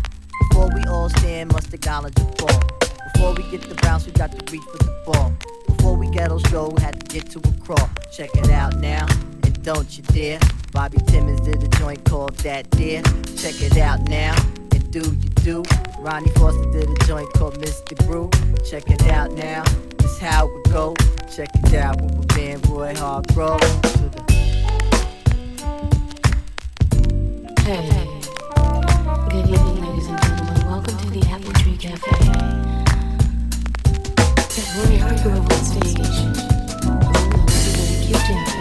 Before 0.50 0.70
we 0.74 0.84
all 0.90 1.10
stand, 1.10 1.52
must 1.54 1.74
acknowledge 1.74 2.16
the 2.16 2.26
fall. 2.38 2.60
Before 3.14 3.34
we 3.34 3.44
get 3.52 3.62
the 3.62 3.76
bounce, 3.76 4.06
we 4.06 4.12
got 4.14 4.32
to 4.32 4.52
reach 4.52 4.64
for 4.72 4.78
the 4.78 5.04
ball. 5.06 5.34
Before 5.68 5.96
we 5.96 6.10
get 6.10 6.32
on 6.32 6.44
show, 6.46 6.70
we 6.70 6.82
had 6.82 7.00
to 7.00 7.20
get 7.20 7.30
to 7.32 7.40
a 7.40 7.64
crawl. 7.64 7.90
Check 8.12 8.32
it 8.36 8.50
out 8.50 8.78
now, 8.78 9.08
don't 9.64 9.96
you 9.98 10.04
dare. 10.06 10.40
Bobby 10.72 10.98
Timmons 11.08 11.42
did 11.42 11.64
a 11.64 11.68
joint 11.78 12.04
called 12.06 12.36
That 12.38 12.70
Dear. 12.72 13.02
Check 13.38 13.62
it 13.62 13.78
out 13.78 14.02
now, 14.10 14.36
and 14.72 14.92
do 14.92 15.00
you 15.00 15.30
do. 15.44 15.64
Ronnie 16.00 16.32
Foster 16.32 16.72
did 16.72 16.90
a 16.90 17.06
joint 17.06 17.32
called 17.34 17.60
Mystic 17.60 17.98
Brew. 18.00 18.30
Check 18.70 18.90
it 18.90 19.08
out 19.08 19.32
now, 19.34 19.64
this 19.98 20.18
how 20.20 20.48
it 20.48 20.72
go. 20.72 20.96
Check 21.36 21.50
it 21.56 21.74
out 21.76 22.02
with 22.02 22.30
my 22.30 22.38
man 22.38 22.62
Roy 22.64 22.96
Hargrove. 22.96 23.62
Hey. 27.60 28.08
Good 29.30 29.48
evening, 29.48 29.86
ladies 29.86 30.08
and 30.08 30.22
gentlemen. 30.22 30.66
Welcome 30.66 30.98
to 30.98 31.10
the 31.12 31.22
Apple 31.30 31.54
Tree 31.54 31.78
Cafe. 31.78 32.12
Roy 34.78 34.98
Hargrove 34.98 35.52
on 35.52 35.64
stage. 35.64 35.96
Cute 38.08 38.28
dancer. 38.28 38.61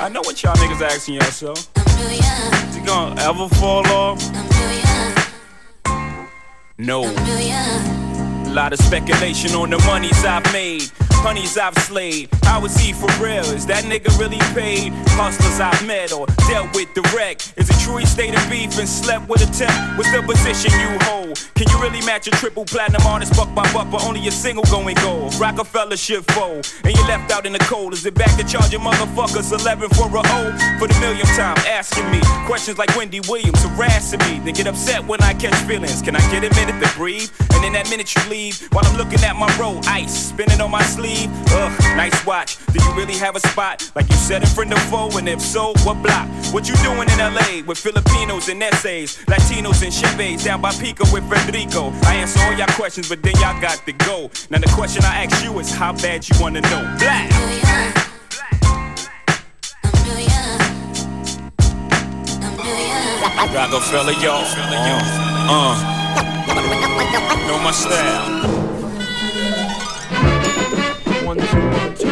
I 0.00 0.08
know 0.08 0.20
what 0.20 0.40
y'all 0.44 0.54
niggas 0.54 0.80
asking 0.80 1.14
yourself. 1.14 1.58
Is 1.76 2.76
he 2.76 2.80
gonna 2.82 3.20
ever 3.20 3.48
fall 3.48 3.84
off? 3.88 4.22
No. 6.78 7.02
A 7.02 8.52
lot 8.52 8.72
of 8.72 8.78
speculation 8.78 9.56
on 9.56 9.70
the 9.70 9.78
monies 9.78 10.24
I've 10.24 10.52
made. 10.52 10.88
Honeys 11.20 11.58
I've 11.58 11.76
slayed. 11.78 12.28
How 12.44 12.64
is 12.64 12.76
he 12.78 12.92
for 12.92 13.10
real? 13.22 13.44
Is 13.52 13.66
that 13.66 13.84
nigga 13.84 14.16
really 14.18 14.38
paid? 14.54 14.92
Hustlers 15.18 15.60
I've 15.60 15.86
met 15.86 16.12
or 16.12 16.26
dealt 16.48 16.74
with 16.74 16.88
direct. 16.94 17.52
Is 17.56 17.68
it 17.68 17.76
true 17.84 17.98
he 17.98 18.06
stayed 18.06 18.34
in 18.34 18.48
beef 18.48 18.78
and 18.78 18.88
slept 18.88 19.28
with 19.28 19.42
a 19.42 19.50
temp? 19.52 19.98
What's 19.98 20.10
the 20.12 20.22
position 20.22 20.70
you 20.78 20.96
hold? 21.02 21.36
Can 21.54 21.66
you 21.68 21.78
really 21.82 22.00
match 22.06 22.28
a 22.28 22.30
triple 22.30 22.64
platinum 22.64 23.02
artist 23.04 23.34
buck 23.36 23.52
by 23.54 23.70
buck, 23.72 23.90
but 23.90 24.04
only 24.04 24.26
a 24.28 24.30
single 24.30 24.64
going 24.64 24.96
gold? 25.02 25.34
Rockefeller 25.34 25.96
shit 25.96 26.24
fold, 26.30 26.72
and 26.84 26.96
you 26.96 27.02
left 27.06 27.32
out 27.32 27.44
in 27.46 27.52
the 27.52 27.58
cold. 27.58 27.92
Is 27.92 28.06
it 28.06 28.14
back 28.14 28.34
to 28.38 28.44
charging 28.46 28.80
motherfuckers 28.80 29.52
11 29.52 29.90
for 29.90 30.06
a 30.06 30.22
O? 30.24 30.78
For 30.78 30.86
the 30.86 30.96
millionth 31.00 31.34
time, 31.36 31.58
asking 31.66 32.10
me 32.10 32.20
questions 32.46 32.78
like 32.78 32.94
Wendy 32.96 33.20
Williams 33.28 33.62
harassing 33.64 34.20
me. 34.20 34.38
They 34.38 34.52
get 34.52 34.66
upset 34.66 35.04
when 35.06 35.20
I 35.20 35.34
catch 35.34 35.56
feelings. 35.66 36.00
Can 36.00 36.14
I 36.16 36.20
get 36.30 36.44
a 36.44 36.54
minute 36.54 36.80
to 36.82 36.90
breathe? 36.96 37.28
And 37.52 37.64
in 37.64 37.72
that 37.72 37.90
minute 37.90 38.14
you 38.14 38.22
leave, 38.30 38.60
while 38.72 38.86
I'm 38.86 38.96
looking 38.96 39.20
at 39.24 39.34
my 39.34 39.50
roll, 39.58 39.80
ice 39.86 40.28
spinning 40.30 40.60
on 40.60 40.70
my 40.70 40.82
sleeve. 40.82 41.07
Ugh, 41.50 41.72
nice 41.96 42.26
watch. 42.26 42.58
Do 42.72 42.82
you 42.82 42.92
really 42.94 43.14
have 43.14 43.36
a 43.36 43.40
spot? 43.40 43.90
Like 43.94 44.08
you 44.08 44.16
said 44.16 44.42
in 44.42 44.48
front 44.48 44.72
of 44.72 44.78
foe, 44.90 45.16
and 45.16 45.28
if 45.28 45.40
so, 45.40 45.72
what 45.84 46.02
block? 46.02 46.28
What 46.52 46.68
you 46.68 46.74
doing 46.76 47.08
in 47.08 47.18
LA 47.18 47.62
with 47.66 47.78
Filipinos 47.78 48.48
and 48.48 48.62
essays, 48.62 49.16
Latinos 49.26 49.82
and 49.82 49.92
Chevys 49.92 50.44
down 50.44 50.60
by 50.60 50.72
Pico 50.72 51.04
with 51.12 51.28
Federico? 51.28 51.90
I 52.04 52.14
answer 52.16 52.40
all 52.44 52.52
y'all 52.52 52.66
questions, 52.68 53.08
but 53.08 53.22
then 53.22 53.34
y'all 53.36 53.60
got 53.60 53.84
to 53.86 53.92
go. 53.92 54.30
Now 54.50 54.58
the 54.58 54.70
question 54.74 55.02
I 55.04 55.24
ask 55.24 55.44
you 55.44 55.58
is 55.58 55.70
how 55.70 55.92
bad 55.92 56.28
you 56.28 56.36
wanna 56.40 56.60
know? 56.62 56.96
Black. 56.98 57.48
Rockefeller, 63.58 64.12
y'all. 64.12 64.44
Uh, 64.44 65.48
uh. 65.50 65.98
Know 67.46 67.58
my 67.60 67.70
style. 67.72 68.67
One, 71.28 71.36
two, 71.36 71.44
one, 71.44 71.94
two. 71.94 72.08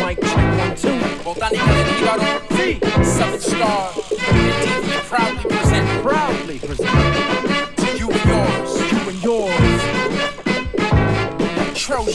Mic 0.00 0.18
check, 0.18 0.48
one, 0.56 0.74
two. 0.74 0.96
Botánica 1.22 1.72
del 1.74 1.84
Jíbaro. 1.98 2.40
Sí. 2.56 2.80
Seven 3.04 3.38
star. 3.38 3.92
And 4.30 5.04
proudly 5.04 5.50
present. 5.50 5.86
Proudly 6.02 6.58
present. 6.58 6.88
To 7.76 7.86
you 7.98 8.08
and 8.10 8.24
yours. 8.24 8.70
You 8.90 8.98
and 9.10 9.22
yours. 9.22 9.80
Trojan. 11.74 12.14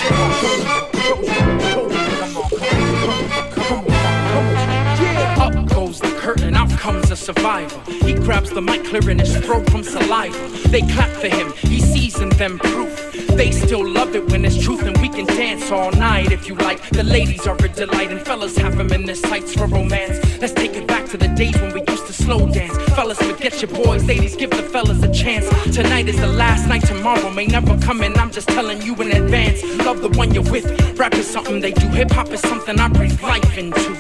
Trojan. 0.92 1.42
Trojan. 1.70 2.10
Come 2.10 2.38
on, 2.38 2.50
come 2.50 2.74
on, 2.74 3.30
come 3.52 3.74
on, 3.74 3.86
come 3.86 4.46
on. 4.48 4.56
Yeah. 5.00 5.46
Up 5.46 5.54
goes 5.70 6.00
the 6.00 6.10
curtain, 6.18 6.56
out 6.56 6.72
comes 6.72 7.09
a 7.12 7.16
survivor. 7.16 7.80
He 8.06 8.14
grabs 8.14 8.52
the 8.52 8.62
mic, 8.62 8.84
clearing 8.86 9.20
his 9.20 9.36
throat 9.38 9.70
from 9.70 9.84
saliva. 9.84 10.38
They 10.70 10.82
clap 10.82 11.10
for 11.22 11.28
him, 11.28 11.52
he 11.54 11.80
sees 11.80 12.20
in 12.20 12.30
them 12.30 12.60
proof. 12.60 13.12
They 13.30 13.52
still 13.52 13.88
love 13.88 14.16
it 14.16 14.30
when 14.30 14.46
it's 14.46 14.62
truth, 14.62 14.84
and 14.84 14.98
we 14.98 15.10
can 15.10 15.26
dance 15.26 15.72
all 15.72 15.92
night 15.92 16.32
if 16.32 16.48
you 16.48 16.56
like. 16.56 16.88
The 16.90 17.04
ladies 17.04 17.48
are 17.48 17.56
a 17.56 17.70
delight, 17.70 18.12
and 18.12 18.22
fellas 18.22 18.58
have 18.58 18.78
them 18.78 18.92
in 18.92 19.06
their 19.06 19.16
sights 19.16 19.54
for 19.54 19.66
romance. 19.66 20.18
Let's 20.42 20.54
take 20.54 20.74
it 20.74 20.88
back 20.88 21.08
to 21.10 21.18
the 21.18 21.30
days 21.30 21.56
when 21.62 21.74
we 21.74 21.82
used 21.88 22.06
to 22.08 22.14
slow 22.14 22.48
dance. 22.50 22.78
Fellas, 22.96 23.18
forget 23.22 23.62
your 23.62 23.72
boys, 23.72 24.04
ladies, 24.06 24.36
give 24.36 24.52
the 24.52 24.64
fellas 24.64 25.02
a 25.04 25.12
chance. 25.12 25.48
Tonight 25.74 26.10
is 26.10 26.18
the 26.20 26.28
last 26.28 26.68
night, 26.68 26.86
tomorrow 26.86 27.30
may 27.32 27.48
never 27.48 27.78
come, 27.80 28.02
and 28.02 28.16
I'm 28.18 28.32
just 28.32 28.50
telling 28.50 28.82
you 28.82 28.94
in 28.96 29.12
advance. 29.12 29.64
Love 29.86 30.02
the 30.02 30.10
one 30.10 30.34
you're 30.34 30.52
with. 30.52 30.66
Rap 31.00 31.16
is 31.16 31.28
something 31.28 31.60
they 31.60 31.72
do, 31.72 31.88
hip 31.88 32.12
hop 32.12 32.30
is 32.30 32.42
something 32.42 32.80
I 32.80 32.88
breathe 32.90 33.22
life 33.22 33.58
into. 33.58 33.96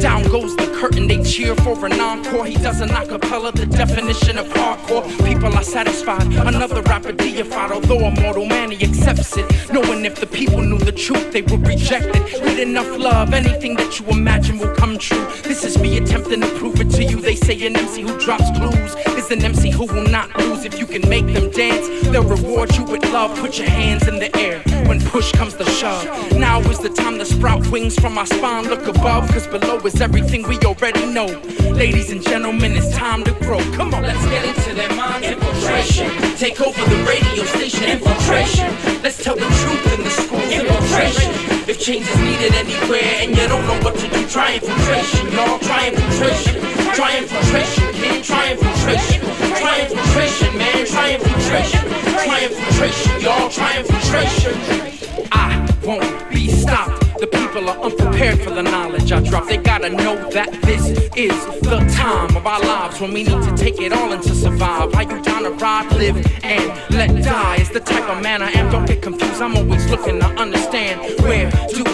Down 0.00 0.24
goes 0.24 0.56
the 0.56 0.66
curtain, 0.80 1.06
they 1.06 1.22
cheer 1.22 1.54
for 1.56 1.86
an 1.86 2.00
encore. 2.00 2.49
He 2.50 2.56
does 2.56 2.80
an 2.80 2.88
acapella, 2.88 3.52
the 3.54 3.64
definition 3.64 4.36
of 4.36 4.44
hardcore. 4.48 5.06
People 5.24 5.54
are 5.54 5.62
satisfied, 5.62 6.26
another 6.32 6.82
rapper 6.82 7.12
deified, 7.12 7.70
although 7.70 8.06
a 8.06 8.10
mortal 8.20 8.44
man, 8.44 8.72
he 8.72 8.84
accepts 8.84 9.36
it. 9.36 9.46
Knowing 9.72 10.04
if 10.04 10.16
the 10.16 10.26
people 10.26 10.60
knew 10.60 10.78
the 10.78 10.90
truth, 10.90 11.30
they 11.30 11.42
would 11.42 11.64
reject 11.64 12.06
it. 12.06 12.42
With 12.42 12.58
enough 12.58 12.90
love, 12.98 13.34
anything 13.34 13.76
that 13.76 14.00
you 14.00 14.06
imagine 14.06 14.58
will 14.58 14.74
come 14.74 14.98
true. 14.98 15.24
This 15.44 15.62
is 15.62 15.78
me 15.78 15.96
attempting 15.98 16.40
to 16.40 16.48
prove 16.58 16.80
it 16.80 16.90
to 16.90 17.04
you. 17.04 17.20
They 17.20 17.36
say 17.36 17.54
an 17.68 17.76
MC 17.76 18.02
who 18.02 18.18
drops 18.18 18.50
clues 18.58 18.96
is 19.16 19.30
an 19.30 19.44
MC 19.44 19.70
who 19.70 19.86
will 19.86 20.08
not 20.08 20.36
lose. 20.38 20.64
If 20.64 20.76
you 20.80 20.86
can 20.86 21.08
make 21.08 21.26
them 21.26 21.50
dance, 21.52 21.86
they'll 22.08 22.24
reward 22.24 22.76
you 22.76 22.84
with 22.84 23.04
love. 23.12 23.38
Put 23.38 23.58
your 23.58 23.68
hands 23.68 24.08
in 24.08 24.18
the 24.18 24.34
air 24.36 24.58
when 24.88 25.00
push 25.00 25.30
comes 25.32 25.54
to 25.54 25.64
shove. 25.66 26.04
Now 26.32 26.58
is 26.62 26.80
the 26.80 26.88
time 26.88 27.16
to 27.18 27.24
sprout 27.24 27.64
wings 27.68 27.94
from 27.96 28.14
my 28.14 28.24
spine. 28.24 28.64
Look 28.64 28.88
above, 28.88 29.30
cause 29.30 29.46
below 29.46 29.78
is 29.86 30.00
everything 30.00 30.42
we 30.48 30.58
already 30.60 31.06
know. 31.06 31.26
Ladies 31.70 32.10
and 32.10 32.20
gentlemen, 32.22 32.39
it's 32.46 32.96
time 32.96 33.22
to 33.24 33.32
grow. 33.44 33.58
Come 33.72 33.94
on, 33.94 34.02
let's 34.02 34.24
get 34.26 34.44
into 34.44 34.74
their 34.74 34.94
minds. 34.94 35.26
Infiltration. 35.26 36.10
Take 36.36 36.60
over 36.60 36.80
the 36.88 37.04
radio 37.04 37.44
station. 37.44 37.84
Infiltration. 37.84 38.68
Let's 39.02 39.22
tell 39.22 39.36
the 39.36 39.42
truth 39.42 39.98
in 39.98 40.04
the 40.04 40.10
schools. 40.10 40.50
Infiltration. 40.50 41.32
If 41.68 41.78
change 41.78 42.06
is 42.08 42.18
needed 42.18 42.54
anywhere 42.54 43.12
and 43.20 43.30
you 43.30 43.46
don't 43.48 43.66
know 43.66 43.78
what 43.84 43.96
to 43.96 44.08
do, 44.08 44.26
try 44.26 44.54
infiltration, 44.54 45.32
y'all. 45.32 45.58
Try 45.58 45.88
infiltration. 45.88 46.60
Try 46.94 47.18
infiltration. 47.18 47.99
Try 48.22 48.52
infiltration. 48.52 49.20
Try 49.56 49.80
infiltration, 49.80 50.58
man. 50.58 50.86
Try 50.86 51.14
infiltration. 51.14 51.80
Try 52.24 52.44
infiltration, 52.44 53.20
y'all. 53.22 53.48
Try 53.48 53.78
infiltration. 53.78 55.28
I 55.32 55.66
won't 55.84 56.30
be 56.30 56.48
stopped. 56.48 57.18
The 57.18 57.26
people 57.26 57.68
are 57.70 57.78
unprepared 57.78 58.40
for 58.40 58.50
the 58.50 58.62
knowledge 58.62 59.10
I 59.10 59.20
drop. 59.22 59.46
They 59.46 59.56
gotta 59.56 59.88
know 59.88 60.28
that 60.30 60.52
this 60.62 60.86
is 61.16 61.32
the 61.60 61.78
time 61.94 62.36
of 62.36 62.46
our 62.46 62.60
lives 62.60 63.00
when 63.00 63.12
we 63.12 63.24
need 63.24 63.42
to 63.42 63.56
take 63.56 63.80
it 63.80 63.92
all 63.92 64.12
in 64.12 64.20
to 64.20 64.34
survive. 64.34 64.92
How 64.92 65.00
you 65.00 65.22
to 65.22 65.50
ride, 65.52 65.90
live, 65.92 66.16
and 66.44 66.94
let 66.94 67.24
die 67.24 67.56
is 67.56 67.70
the 67.70 67.80
type 67.80 68.08
of 68.08 68.22
man 68.22 68.42
I 68.42 68.50
am. 68.52 68.70
Don't 68.70 68.86
get 68.86 69.00
confused. 69.00 69.40
I'm 69.40 69.56
always 69.56 69.90
looking 69.90 70.20
to 70.20 70.26
understand 70.26 71.00
where 71.20 71.50
do 71.68 71.84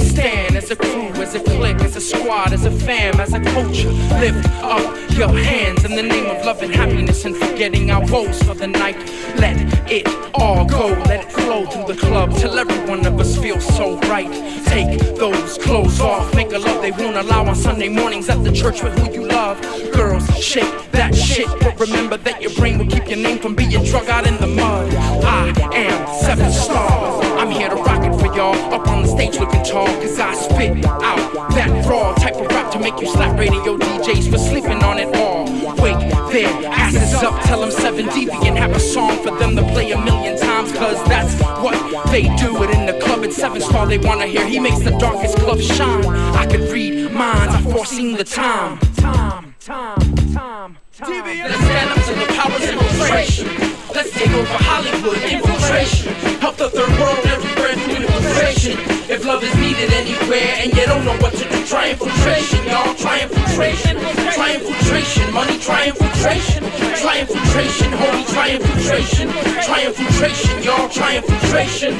stand 0.00 0.56
as 0.56 0.70
a 0.70 0.76
crew, 0.76 1.08
as 1.22 1.34
a 1.34 1.40
clique, 1.40 1.80
as 1.80 1.96
a 1.96 2.00
squad, 2.00 2.52
as 2.52 2.64
a 2.64 2.70
fam, 2.70 3.20
as 3.20 3.32
a 3.32 3.40
culture. 3.40 3.90
Lift 4.20 4.48
up 4.62 5.10
your 5.10 5.28
hands 5.28 5.84
in 5.84 5.94
the 5.94 6.02
name 6.02 6.26
of 6.26 6.44
love 6.44 6.62
and 6.62 6.74
happiness 6.74 7.24
and 7.24 7.36
forgetting 7.36 7.90
our 7.90 8.04
woes 8.10 8.42
for 8.42 8.54
the 8.54 8.66
night. 8.66 8.96
Let 9.36 9.56
it 9.90 10.06
all 10.34 10.64
go, 10.64 10.88
let 11.06 11.24
it 11.24 11.32
flow 11.32 11.66
through 11.66 11.94
the 11.94 12.00
club 12.00 12.34
till 12.36 12.58
every 12.58 12.78
one 12.88 13.06
of 13.06 13.18
us 13.20 13.36
feels 13.36 13.64
so 13.76 13.98
right. 14.00 14.30
Take 14.66 14.98
those 15.16 15.58
clothes 15.58 16.00
off, 16.00 16.34
make 16.34 16.52
a 16.52 16.58
love 16.58 16.82
they 16.82 16.90
won't 16.90 17.16
allow 17.16 17.46
on 17.46 17.54
Sunday 17.54 17.88
mornings 17.88 18.28
at 18.28 18.42
the 18.42 18.52
church 18.52 18.82
with 18.82 18.96
who 18.98 19.12
you 19.12 19.28
love. 19.28 19.60
Girls, 19.92 20.26
shake 20.42 20.90
that 20.92 21.14
shit, 21.14 21.48
but 21.60 21.78
remember 21.78 22.16
that 22.16 22.42
your 22.42 22.52
brain 22.54 22.78
will 22.78 22.86
keep 22.86 23.08
your 23.08 23.18
name 23.18 23.38
from 23.38 23.54
being 23.54 23.84
drug 23.84 24.08
out 24.08 24.26
in 24.26 24.36
the 24.38 24.46
mud. 24.46 24.92
I 25.24 25.52
am 25.74 26.24
Seven 26.24 26.50
Star. 26.50 27.22
I'm 27.38 27.50
here 27.50 27.68
to 27.68 27.76
rock 27.76 28.04
it 28.04 28.13
y'all. 28.34 28.54
Up 28.72 28.86
on 28.88 29.02
the 29.02 29.08
stage 29.08 29.38
looking 29.38 29.62
tall, 29.62 29.86
cause 29.86 30.18
I 30.18 30.34
spit 30.34 30.84
out 30.86 31.50
that 31.54 31.86
raw 31.86 32.14
type 32.14 32.36
of 32.36 32.46
rap 32.48 32.72
to 32.72 32.78
make 32.78 33.00
you 33.00 33.06
slap 33.06 33.38
radio 33.38 33.76
DJs 33.76 34.30
for 34.30 34.38
sleeping 34.38 34.82
on 34.82 34.98
it 34.98 35.14
all. 35.16 35.44
Wake 35.82 35.98
their 36.32 36.48
asses 36.68 37.22
up, 37.22 37.40
tell 37.44 37.60
them 37.60 37.70
7 37.70 38.06
dB 38.06 38.32
and 38.46 38.58
have 38.58 38.72
a 38.72 38.80
song 38.80 39.16
for 39.22 39.36
them 39.38 39.54
to 39.56 39.62
play 39.72 39.92
a 39.92 39.98
million 39.98 40.38
times, 40.38 40.72
cause 40.72 41.02
that's 41.06 41.40
what 41.62 41.76
they 42.10 42.22
do 42.36 42.62
it 42.62 42.70
in 42.70 42.86
the 42.86 42.98
club 43.00 43.24
at 43.24 43.32
7 43.32 43.60
Star. 43.60 43.86
They 43.86 43.98
wanna 43.98 44.26
hear 44.26 44.46
he 44.46 44.58
makes 44.58 44.80
the 44.80 44.96
darkest 44.98 45.36
club 45.38 45.60
shine. 45.60 46.04
I 46.34 46.46
could 46.46 46.70
read 46.72 47.12
minds, 47.12 47.54
I've 47.54 47.72
foreseen 47.72 48.16
the 48.16 48.24
time. 48.24 48.78
Time, 48.96 49.54
time, 49.60 50.16
time. 50.32 50.78
Let's 51.00 51.54
stand 51.56 51.90
up 51.90 52.04
to 52.06 52.14
the 52.14 52.26
powers 52.34 52.68
of 52.68 52.74
infiltration. 52.74 53.46
Let's 53.94 54.10
take 54.12 54.30
over 54.30 54.58
Hollywood, 54.58 55.18
infiltration. 55.22 56.14
Help 56.40 56.56
the 56.56 56.70
third 56.70 56.90
world 56.98 57.53
everywhere 57.74 57.98
through 57.98 58.06
infiltration. 58.06 58.78
If 59.10 59.24
love 59.24 59.42
is 59.42 59.54
needed 59.56 59.92
anywhere 59.92 60.54
and 60.58 60.72
you 60.72 60.86
don't 60.86 61.04
know 61.04 61.16
what 61.18 61.32
to 61.34 61.48
do, 61.48 61.66
try 61.66 61.90
infiltration, 61.90 62.64
y'all. 62.66 62.94
Try 62.94 63.22
infiltration. 63.22 63.98
Try 64.32 64.54
infiltration. 64.54 65.32
Money, 65.32 65.58
try 65.58 65.86
infiltration. 65.88 66.64
Try 66.96 67.20
infiltration, 67.20 67.90
homie, 67.92 68.26
try 68.32 68.50
infiltration. 68.50 69.28
Try 69.62 69.86
infiltration, 69.86 70.62
y'all. 70.62 70.88
Try 70.88 71.16
infiltration. 71.16 71.94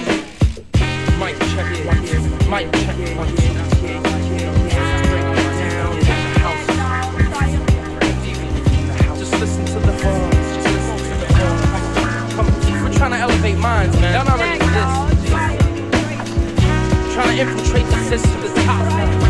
Mic 1.19 1.39
check. 1.55 1.67
Mic 2.49 2.73
check 2.73 2.97
the 2.97 3.15
the. 9.81 9.95
Come, 12.35 12.47
We're 12.85 12.93
trying 12.93 13.13
to 13.13 13.19
elevate 13.19 13.59
minds, 13.59 13.97
man. 14.01 14.15
Y'all 14.15 14.25
not 14.25 14.39
ready 14.39 14.59
for 14.59 14.71
this. 14.71 15.04
Infiltrate 17.37 17.85
the 17.87 18.05
system 18.05 18.41
the 18.43 18.63
top 18.63 19.24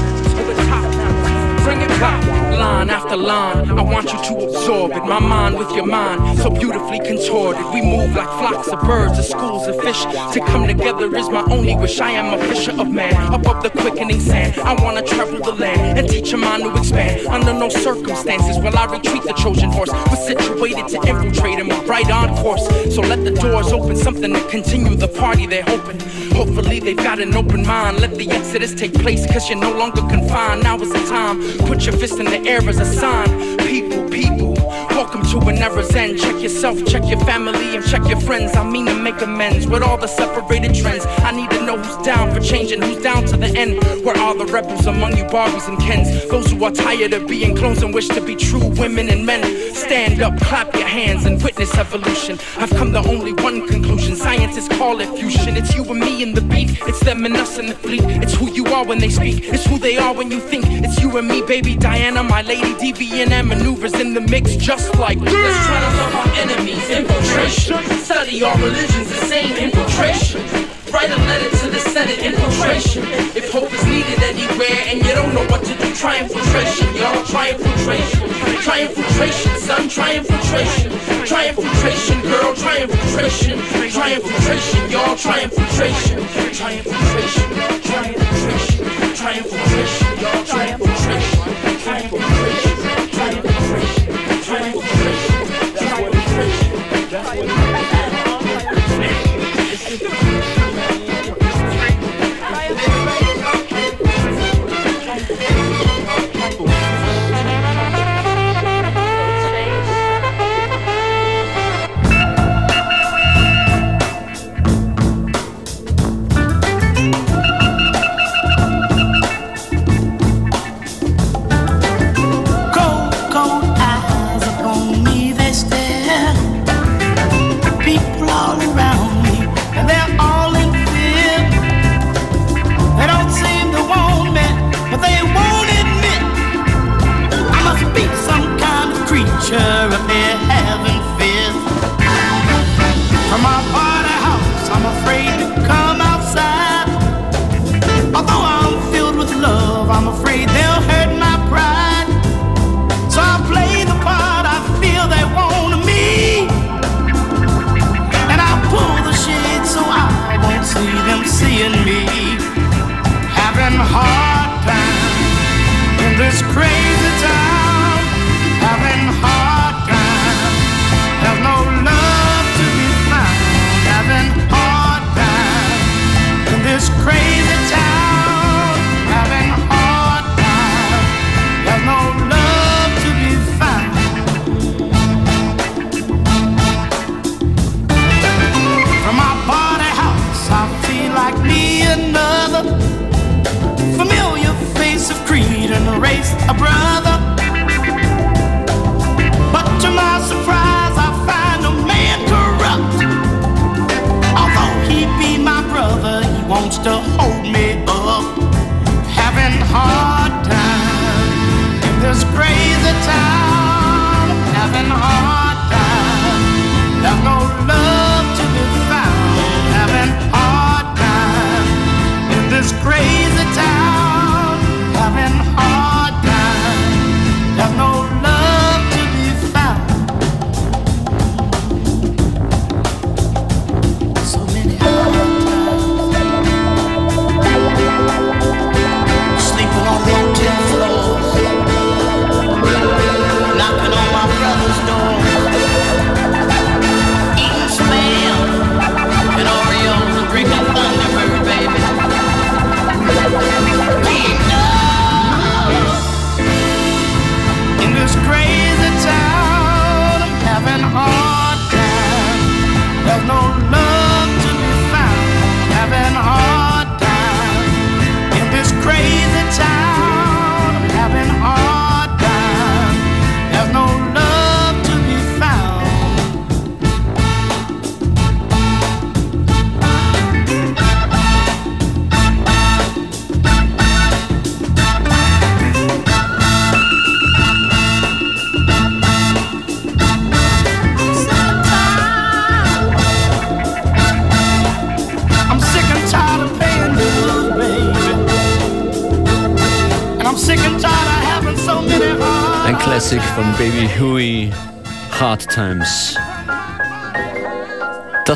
line 2.01 2.91
after 2.91 3.17
line. 3.17 3.71
I 3.71 3.83
want 3.83 4.13
you 4.13 4.19
to 4.19 4.45
absorb 4.47 4.93
it, 4.93 5.05
my 5.05 5.19
mind 5.19 5.59
with 5.59 5.71
your 5.73 5.87
mind, 5.87 6.39
so 6.39 6.51
beautifully 6.51 6.99
contorted. 6.99 7.65
We 7.73 7.83
move 7.83 8.15
like 8.15 8.29
flocks 8.39 8.69
of 8.69 8.81
birds, 8.81 9.19
or 9.19 9.23
schools 9.23 9.67
of 9.67 9.81
fish. 9.81 10.03
To 10.05 10.41
come 10.47 10.67
together 10.67 11.15
is 11.17 11.29
my 11.29 11.45
only 11.51 11.77
wish. 11.77 12.01
I 12.01 12.13
am 12.13 12.39
a 12.39 12.43
fisher 12.45 12.73
of 12.73 12.91
man, 12.91 13.33
above 13.33 13.63
the 13.63 13.71
quickening 13.71 14.21
sand. 14.21 14.59
I 14.59 14.75
wanna 14.83 15.03
travel 15.03 15.41
the 15.41 15.53
land 15.53 15.99
and 15.99 16.09
teach 16.09 16.33
a 16.33 16.37
mind 16.37 16.63
to 16.65 16.77
expand. 16.77 17.27
Under 17.27 17.53
no 17.53 17.69
circumstances 17.69 18.59
will 18.59 18.77
I 18.77 18.87
retreat 18.87 19.23
the 19.23 19.35
Trojan 19.35 19.71
horse. 19.71 19.91
We're 20.11 20.17
situated 20.17 20.89
to 20.89 20.97
infiltrate 21.09 21.59
and 21.59 21.69
we're 21.69 21.87
right 21.87 22.11
on 22.11 22.37
course. 22.37 22.67
So 22.95 23.03
let 23.03 23.25
the 23.25 23.31
doors 23.31 23.73
open, 23.73 23.97
something 23.97 24.33
to 24.33 24.49
continue 24.49 24.95
the 24.95 25.09
party 25.09 25.47
they're 25.47 25.63
hoping. 25.63 26.01
Hopefully 26.35 26.81
they've 26.81 26.97
got 26.97 27.21
an 27.21 27.35
open 27.35 27.65
mind. 27.67 28.01
Let 28.01 28.17
the 28.17 28.29
exodus 28.31 28.75
take 28.75 28.95
place, 28.95 29.25
cause 29.33 29.49
you're 29.49 29.59
no 29.59 29.73
longer 29.77 30.03
confined. 30.03 30.63
Now 30.63 30.81
is 30.81 30.93
the 30.93 31.05
time. 31.07 31.41
Put 31.67 31.84
your 31.87 31.97
fist 31.99 32.19
in 32.19 32.25
the 32.25 32.49
air 32.49 32.67
as 32.69 32.79
a 32.79 32.85
sign. 32.85 33.59
People, 33.59 34.09
people. 34.09 34.55
Welcome 34.91 35.23
to 35.25 35.39
an 35.49 35.59
era's 35.59 35.95
end. 35.95 36.19
Check 36.19 36.41
yourself, 36.41 36.83
check 36.87 37.05
your 37.07 37.21
family, 37.21 37.77
and 37.77 37.85
check 37.85 38.07
your 38.09 38.21
friends. 38.21 38.57
I 38.57 38.69
mean 38.69 38.87
to 38.87 38.95
make 38.95 39.21
amends 39.21 39.67
with 39.67 39.83
all 39.83 39.99
the 39.99 40.07
separated 40.07 40.75
trends. 40.75 41.05
I 41.07 41.33
need 41.33 41.51
to 41.51 41.64
know 41.77 41.83
who's 41.83 42.07
down 42.07 42.35
for 42.35 42.41
changing, 42.41 42.83
who's 42.83 43.03
down 43.03 43.25
to 43.27 43.37
the 43.37 43.47
end. 43.47 43.83
Where 44.05 44.17
are 44.17 44.35
the 44.35 44.47
rebels 44.47 44.87
among 44.87 45.17
you, 45.17 45.25
Barbies 45.25 45.69
and 45.69 45.79
Kens? 45.79 46.09
Those 46.29 46.51
who 46.51 46.65
are 46.65 46.71
tired 46.71 47.13
of 47.13 47.27
being 47.27 47.57
clones 47.57 47.83
and 47.83 47.95
wish 47.95 48.09
to 48.09 48.21
be 48.21 48.37
true 48.37 48.67
women 48.79 49.09
and 49.09 49.25
men. 49.27 49.75
Stand 49.75 50.23
up, 50.23 50.39
clap 50.41 50.75
your 50.75 50.87
hands, 50.87 51.25
and 51.25 51.43
witness 51.43 51.77
evolution. 51.77 52.39
I've 52.57 52.71
come 52.71 52.93
to 52.93 53.01
only 53.01 53.33
one 53.33 53.67
conclusion. 53.69 54.17
Scientists 54.17 54.69
call 54.69 55.01
it 55.01 55.09
fusion. 55.19 55.57
It's 55.57 55.75
you 55.75 55.85
and 55.85 56.01
me 56.01 56.23
in 56.23 56.35
the 56.35 56.41
beat. 56.41 56.79
It's 56.87 57.01
them 57.01 57.25
and 57.25 57.37
us 57.37 57.59
in 57.59 57.67
the 57.67 57.75
fleet. 57.75 58.03
It's 58.05 58.35
who 58.35 58.51
you 58.53 58.67
are 58.67 58.85
when 58.85 58.99
they 58.99 59.11
speak. 59.11 59.45
It's 59.45 59.65
who 59.67 59.79
they 59.79 59.97
are 59.97 60.15
when 60.15 60.31
you 60.31 60.41
think. 60.41 60.65
It's 60.69 61.01
you 61.01 61.17
and 61.17 61.29
me, 61.29 61.43
baby 61.43 61.77
Diana, 61.77 62.23
my 62.23 62.43
lady. 62.43 62.75
DVN 62.75 63.47
maneuvers 63.47 63.95
in 63.95 64.15
the 64.15 64.21
mix 64.21 64.57
just 64.57 64.95
like 64.97 65.19
this. 65.21 65.33
Let's 65.33 65.67
try 65.67 65.81
to 65.81 65.97
love 65.97 66.15
our 66.15 66.29
enemies. 66.35 66.91
Infiltration. 66.91 67.99
Study 67.99 68.43
all 68.43 68.57
religions, 68.59 69.09
the 69.09 69.27
same 69.27 69.57
infiltration. 69.57 70.74
Write 70.95 71.11
a 71.11 71.17
letter 71.27 71.51
to 71.51 71.71
the 71.71 71.81
Senate, 71.81 72.21
infiltration. 72.21 73.03
If 73.35 73.51
hope 73.51 73.67
is 73.75 73.85
needed 73.85 74.23
anywhere 74.23 74.79
and 74.87 75.03
you 75.03 75.13
don't 75.13 75.35
know 75.35 75.45
what 75.51 75.65
to 75.65 75.75
do, 75.75 75.93
try 75.93 76.21
infiltration, 76.23 76.87
y'all. 76.95 77.25
Try 77.25 77.51
infiltration. 77.51 78.31
Try 78.63 78.83
infiltration, 78.87 79.59
son. 79.59 79.89
Try 79.89 80.15
infiltration. 80.15 80.93
Try 81.27 81.49
infiltration, 81.49 82.23
girl. 82.23 82.55
Try 82.55 82.87
infiltration. 82.87 83.59
Try 83.91 84.15
infiltration, 84.15 84.91
y'all. 84.93 85.17
Try 85.17 85.43
infiltration. 85.43 86.19
Try 86.55 86.73
infiltration. 86.79 87.47
Try 87.91 88.07
infiltration. 88.15 88.85
Try 89.19 89.35
infiltration, 89.39 90.11
y'all. 90.23 90.45
Try 90.45 90.65
infiltration. 90.75 91.79
Try 91.83 92.01
infiltration. 92.03 92.54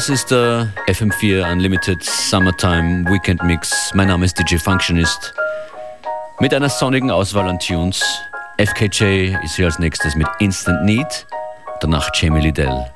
Das 0.08 0.20
ist 0.20 0.30
der 0.30 0.72
FM4 0.86 1.52
Unlimited 1.52 2.02
Summertime 2.02 3.04
Weekend 3.10 3.42
Mix. 3.42 3.90
Mein 3.92 4.08
Name 4.08 4.24
ist 4.24 4.38
DJ 4.38 4.56
Functionist. 4.56 5.34
Mit 6.40 6.54
einer 6.54 6.70
sonnigen 6.70 7.10
Auswahl 7.10 7.46
an 7.46 7.58
Tunes. 7.58 8.02
FKJ 8.58 9.36
ist 9.44 9.56
hier 9.56 9.66
als 9.66 9.78
nächstes 9.78 10.14
mit 10.14 10.26
Instant 10.38 10.82
Need, 10.86 11.26
danach 11.80 12.08
Jamie 12.14 12.40
Liddell. 12.40 12.86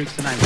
Lyrics 0.00 0.16
tonight. 0.16 0.39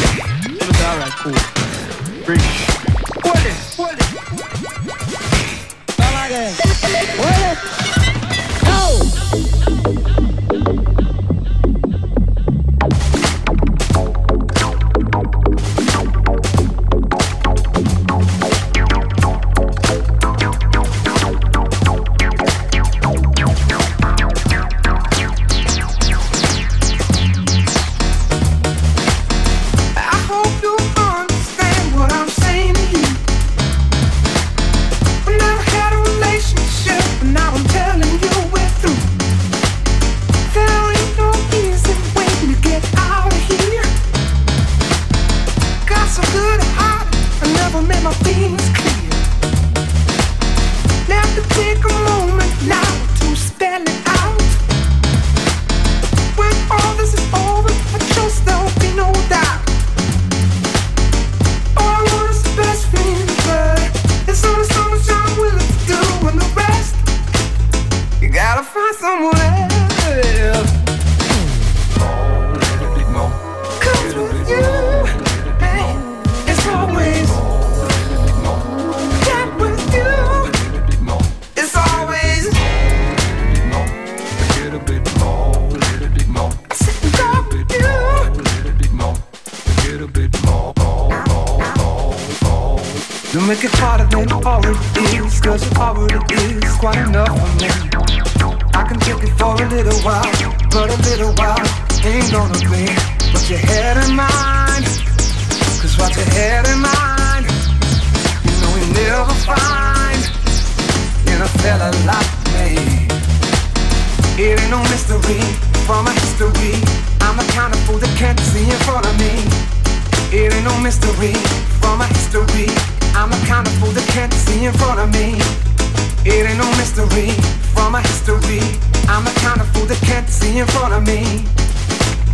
history. 128.07 128.61
I'm 129.09 129.25
the 129.25 129.35
kind 129.41 129.61
of 129.61 129.69
fool 129.73 129.87
that 129.87 130.01
can't 130.03 130.29
see 130.29 130.59
in 130.59 130.67
front 130.67 130.95
of 130.95 131.07
me. 131.07 131.45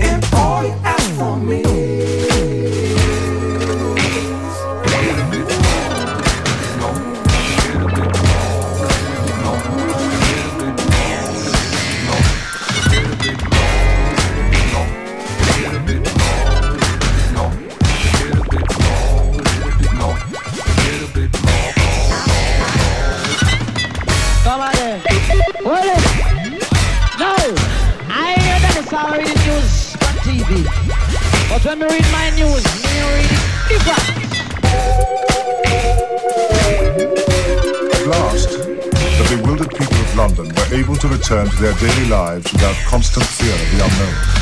Important. 0.01 0.90
turned 41.31 41.53
their 41.59 41.73
daily 41.75 42.09
lives 42.09 42.53
without 42.53 42.75
constant 42.89 43.25
fear 43.25 43.55
of 43.55 43.71
the 43.71 43.85
unknown. 43.85 44.40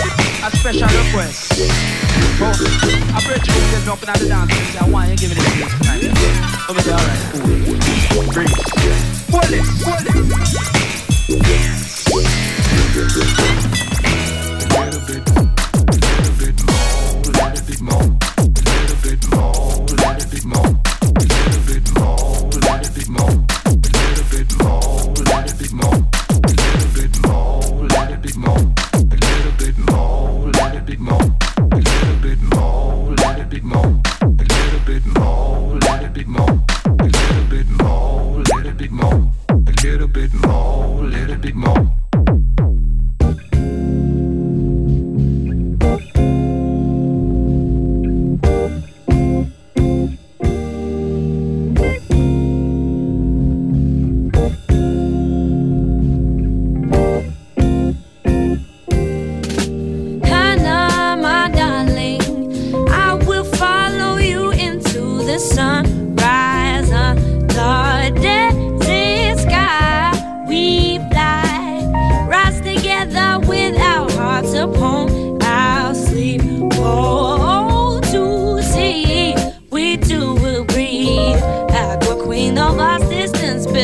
a 0.00 0.50
special 0.56 0.88
request. 0.88 1.52
Oh, 2.42 2.52
I 3.14 3.20
pray 3.24 3.36
you 3.36 3.42
get 3.70 3.84
dropping 3.84 4.08
at 4.08 4.18
the 4.18 4.28
dance. 4.28 4.52
I 4.76 4.88
want 4.88 5.10
you 5.10 5.16
to 5.16 5.20
give 5.20 5.30
me 5.30 5.36
this 5.36 5.44
place 5.58 5.74
tonight. 5.78 6.04
Over 6.68 6.82
there, 6.82 6.94
alright, 6.94 7.22
cool. 7.32 8.26
Breeze. 8.32 8.70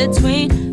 between 0.07 0.66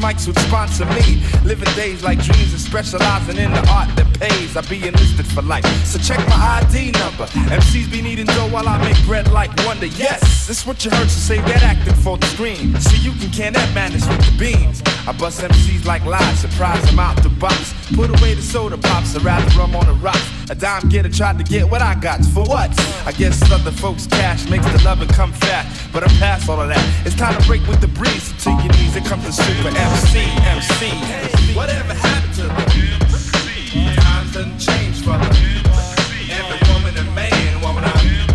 mics 0.00 0.26
would 0.26 0.38
sponsor 0.38 0.86
me. 0.96 1.22
Living 1.44 1.72
days 1.74 2.02
like 2.02 2.18
dreams 2.22 2.52
and 2.52 2.60
specializing 2.60 3.36
in 3.36 3.52
the 3.52 3.64
art 3.70 3.88
that 3.96 4.08
pays. 4.18 4.56
I 4.56 4.62
be 4.62 4.76
enlisted 4.88 5.26
for 5.26 5.42
life. 5.42 5.64
So 5.84 5.98
check 5.98 6.18
my 6.28 6.62
ID 6.64 6.92
number. 6.92 7.26
MCs 7.52 7.90
be 7.90 8.02
needing 8.02 8.26
dough 8.26 8.48
while 8.48 8.68
I 8.68 8.82
make 8.82 8.98
bread 9.04 9.30
like 9.30 9.50
wonder. 9.66 9.86
Yes, 9.86 10.46
this 10.46 10.66
what 10.66 10.84
you 10.84 10.90
heard, 10.90 11.10
so 11.10 11.20
save 11.20 11.44
that 11.46 11.62
acting 11.62 11.94
for 11.94 12.16
the 12.16 12.26
screen. 12.26 12.74
See, 12.80 12.98
you 12.98 13.12
can 13.12 13.30
can 13.30 13.52
that 13.52 13.74
madness 13.74 14.06
with 14.08 14.24
the 14.24 14.36
beans. 14.38 14.82
I 15.06 15.12
bust 15.12 15.40
MCs 15.40 15.84
like 15.84 16.04
lies, 16.04 16.40
surprise 16.40 16.82
them 16.84 16.98
out 16.98 17.16
the 17.22 17.28
box. 17.28 17.74
Put 17.94 18.10
away 18.10 18.34
the 18.34 18.42
soda 18.42 18.78
pops, 18.78 19.16
I 19.16 19.20
rather 19.20 19.48
rum 19.58 19.76
on 19.76 19.86
the 19.86 19.94
rocks. 19.94 20.26
A 20.50 20.54
dime 20.54 20.88
getter 20.88 21.08
tried 21.08 21.38
to 21.38 21.44
get 21.44 21.70
what 21.70 21.80
I 21.80 21.94
got. 21.94 22.24
For 22.24 22.44
what? 22.44 22.70
I 23.06 23.12
guess 23.12 23.40
other 23.52 23.70
folks' 23.70 24.06
cash 24.06 24.48
makes 24.50 24.66
the 24.72 24.82
loving 24.84 25.08
come 25.08 25.32
fast. 25.32 25.79
But 25.92 26.04
I'm 26.04 26.16
past 26.18 26.48
all 26.48 26.60
of 26.60 26.68
that. 26.68 27.02
It's 27.04 27.16
time 27.16 27.34
to 27.40 27.46
break 27.48 27.66
with 27.66 27.80
the 27.80 27.88
breeze. 27.88 28.32
To 28.44 28.50
your 28.50 28.72
knees, 28.78 28.94
it 28.94 29.04
comes 29.04 29.24
the 29.24 29.32
super 29.32 29.74
MC, 29.74 30.22
MC. 30.46 30.86
Hey, 30.86 31.54
whatever 31.54 31.94
happened 31.94 32.34
to 32.34 32.42
the 32.46 32.54
MC? 33.02 33.96
Times 33.98 34.32
done 34.32 34.58
changed, 34.58 35.04
brother. 35.04 35.26
MC. 35.26 36.30
Every 36.30 36.60
woman 36.72 36.94
and 36.96 37.14
man, 37.14 37.60
woman, 37.60 37.82
I'm. 37.82 38.26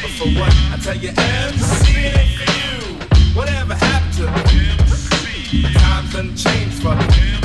But 0.00 0.12
for 0.16 0.28
what? 0.40 0.52
I 0.72 0.78
tell 0.80 0.96
you, 0.96 1.10
MC 1.10 1.96
ain't 2.00 2.32
for 2.40 2.48
you. 2.48 2.96
Whatever 3.36 3.74
happened 3.74 4.14
to 4.14 4.22
the 4.22 4.42
MC? 4.80 5.62
Times 5.74 6.12
done 6.14 6.34
changed, 6.34 6.80
brother. 6.80 7.41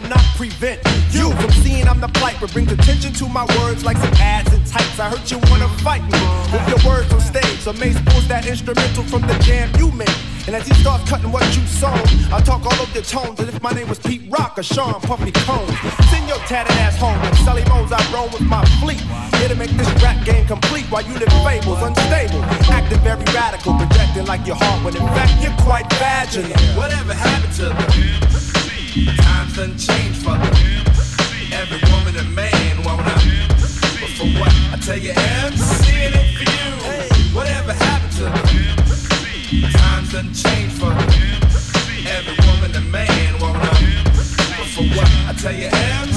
cannot 0.00 0.26
prevent 0.34 0.82
you 1.14 1.30
from 1.38 1.50
seeing 1.62 1.86
I'm 1.86 2.00
the 2.00 2.08
plight, 2.18 2.34
but 2.40 2.52
brings 2.52 2.72
attention 2.72 3.12
to 3.12 3.28
my 3.28 3.46
words 3.62 3.84
like 3.84 3.96
some 3.96 4.12
ads 4.14 4.52
and 4.52 4.66
tights. 4.66 4.98
I 4.98 5.08
heard 5.08 5.30
you 5.30 5.38
wanna 5.46 5.68
fight 5.86 6.02
me 6.10 6.18
with 6.50 6.66
your 6.66 6.82
words 6.82 7.12
on 7.14 7.20
stage. 7.20 7.60
So 7.62 7.72
Mace 7.74 8.00
pulls 8.06 8.26
that 8.26 8.44
instrumental 8.44 9.04
from 9.04 9.22
the 9.22 9.38
jam 9.46 9.70
you 9.78 9.92
made. 9.92 10.10
And 10.48 10.56
as 10.56 10.66
he 10.66 10.74
starts 10.82 11.08
cutting 11.08 11.30
what 11.30 11.46
you 11.54 11.62
sown, 11.70 12.02
I 12.34 12.42
talk 12.42 12.66
all 12.66 12.74
over 12.74 12.90
your 12.90 13.04
tones 13.06 13.38
as 13.38 13.46
if 13.54 13.62
my 13.62 13.70
name 13.70 13.88
was 13.88 14.00
Pete 14.00 14.26
Rock 14.28 14.58
or 14.58 14.64
Sean 14.64 15.00
Puffy 15.00 15.30
Combs. 15.46 15.70
Send 16.10 16.26
your 16.26 16.42
tatted 16.50 16.74
ass 16.82 16.98
home 16.98 17.14
and 17.14 17.36
Sally 17.46 17.62
Moe's 17.70 17.92
I 17.92 18.02
roam 18.10 18.32
with 18.32 18.42
my 18.42 18.64
fleet. 18.82 19.00
Here 19.38 19.48
to 19.48 19.54
make 19.54 19.70
this 19.78 19.86
rap 20.02 20.18
game 20.26 20.44
complete 20.44 20.90
while 20.90 21.06
you 21.06 21.14
live 21.14 21.30
fables, 21.46 21.78
unstable, 21.78 22.42
acting 22.66 22.98
very 23.06 23.22
radical, 23.30 23.78
projecting 23.78 24.26
like 24.26 24.44
your 24.44 24.56
heart 24.58 24.82
when 24.82 24.96
in 24.96 25.06
fact 25.14 25.38
you're 25.40 25.54
quite 25.62 25.86
vaginal. 26.02 26.58
Whatever 26.74 27.14
happened 27.14 27.54
to 27.62 27.70
the 27.70 27.74
MC? 28.26 29.23
nothing 29.56 29.76
changed 29.76 30.22
for 30.22 30.34
every 31.54 31.78
woman 31.92 32.16
and 32.16 32.34
man. 32.34 32.82
Why 32.82 32.96
would 32.96 33.06
I? 33.06 33.46
But 34.00 34.10
for 34.18 34.26
what? 34.40 34.52
I 34.72 34.78
tell 34.82 34.98
you, 34.98 35.12
MC 35.12 35.94
it 35.94 36.26
for 36.34 36.44
you. 36.50 37.36
Whatever 37.36 37.72
happened 37.72 38.12
to 38.14 38.24
times 39.78 40.12
done 40.12 40.32
changed 40.34 40.76
for 40.78 40.90
every 40.90 42.36
woman 42.46 42.74
and 42.74 42.90
man. 42.90 43.38
Why 43.38 43.52
would 43.52 43.62
I? 43.62 44.02
But 44.58 44.66
for 44.74 44.82
what? 44.96 45.10
I 45.28 45.34
tell 45.38 45.54
you, 45.54 45.68
MC. 45.68 46.13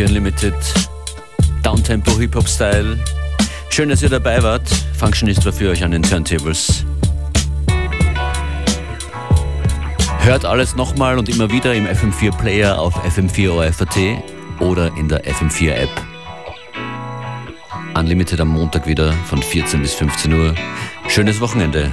FM4 0.00 0.06
Unlimited. 0.06 0.54
Downtempo 1.62 2.18
Hip-Hop-Style. 2.18 2.98
Schön, 3.68 3.88
dass 3.90 4.02
ihr 4.02 4.08
dabei 4.08 4.42
wart. 4.42 4.68
Functionist 4.98 5.44
war 5.44 5.52
für 5.52 5.70
euch 5.70 5.84
an 5.84 5.90
den 5.90 6.02
Turntables. 6.02 6.84
Hört 10.20 10.44
alles 10.44 10.76
nochmal 10.76 11.18
und 11.18 11.28
immer 11.28 11.50
wieder 11.50 11.74
im 11.74 11.86
FM4 11.86 12.36
Player 12.36 12.78
auf 12.78 12.94
FM4 13.04 13.50
OFAT 13.50 14.22
oder 14.60 14.90
in 14.96 15.08
der 15.08 15.24
FM4 15.24 15.72
App. 15.72 15.90
Unlimited 17.94 18.40
am 18.40 18.48
Montag 18.48 18.86
wieder 18.86 19.12
von 19.28 19.42
14 19.42 19.82
bis 19.82 19.94
15 19.94 20.32
Uhr. 20.32 20.54
Schönes 21.08 21.40
Wochenende. 21.40 21.90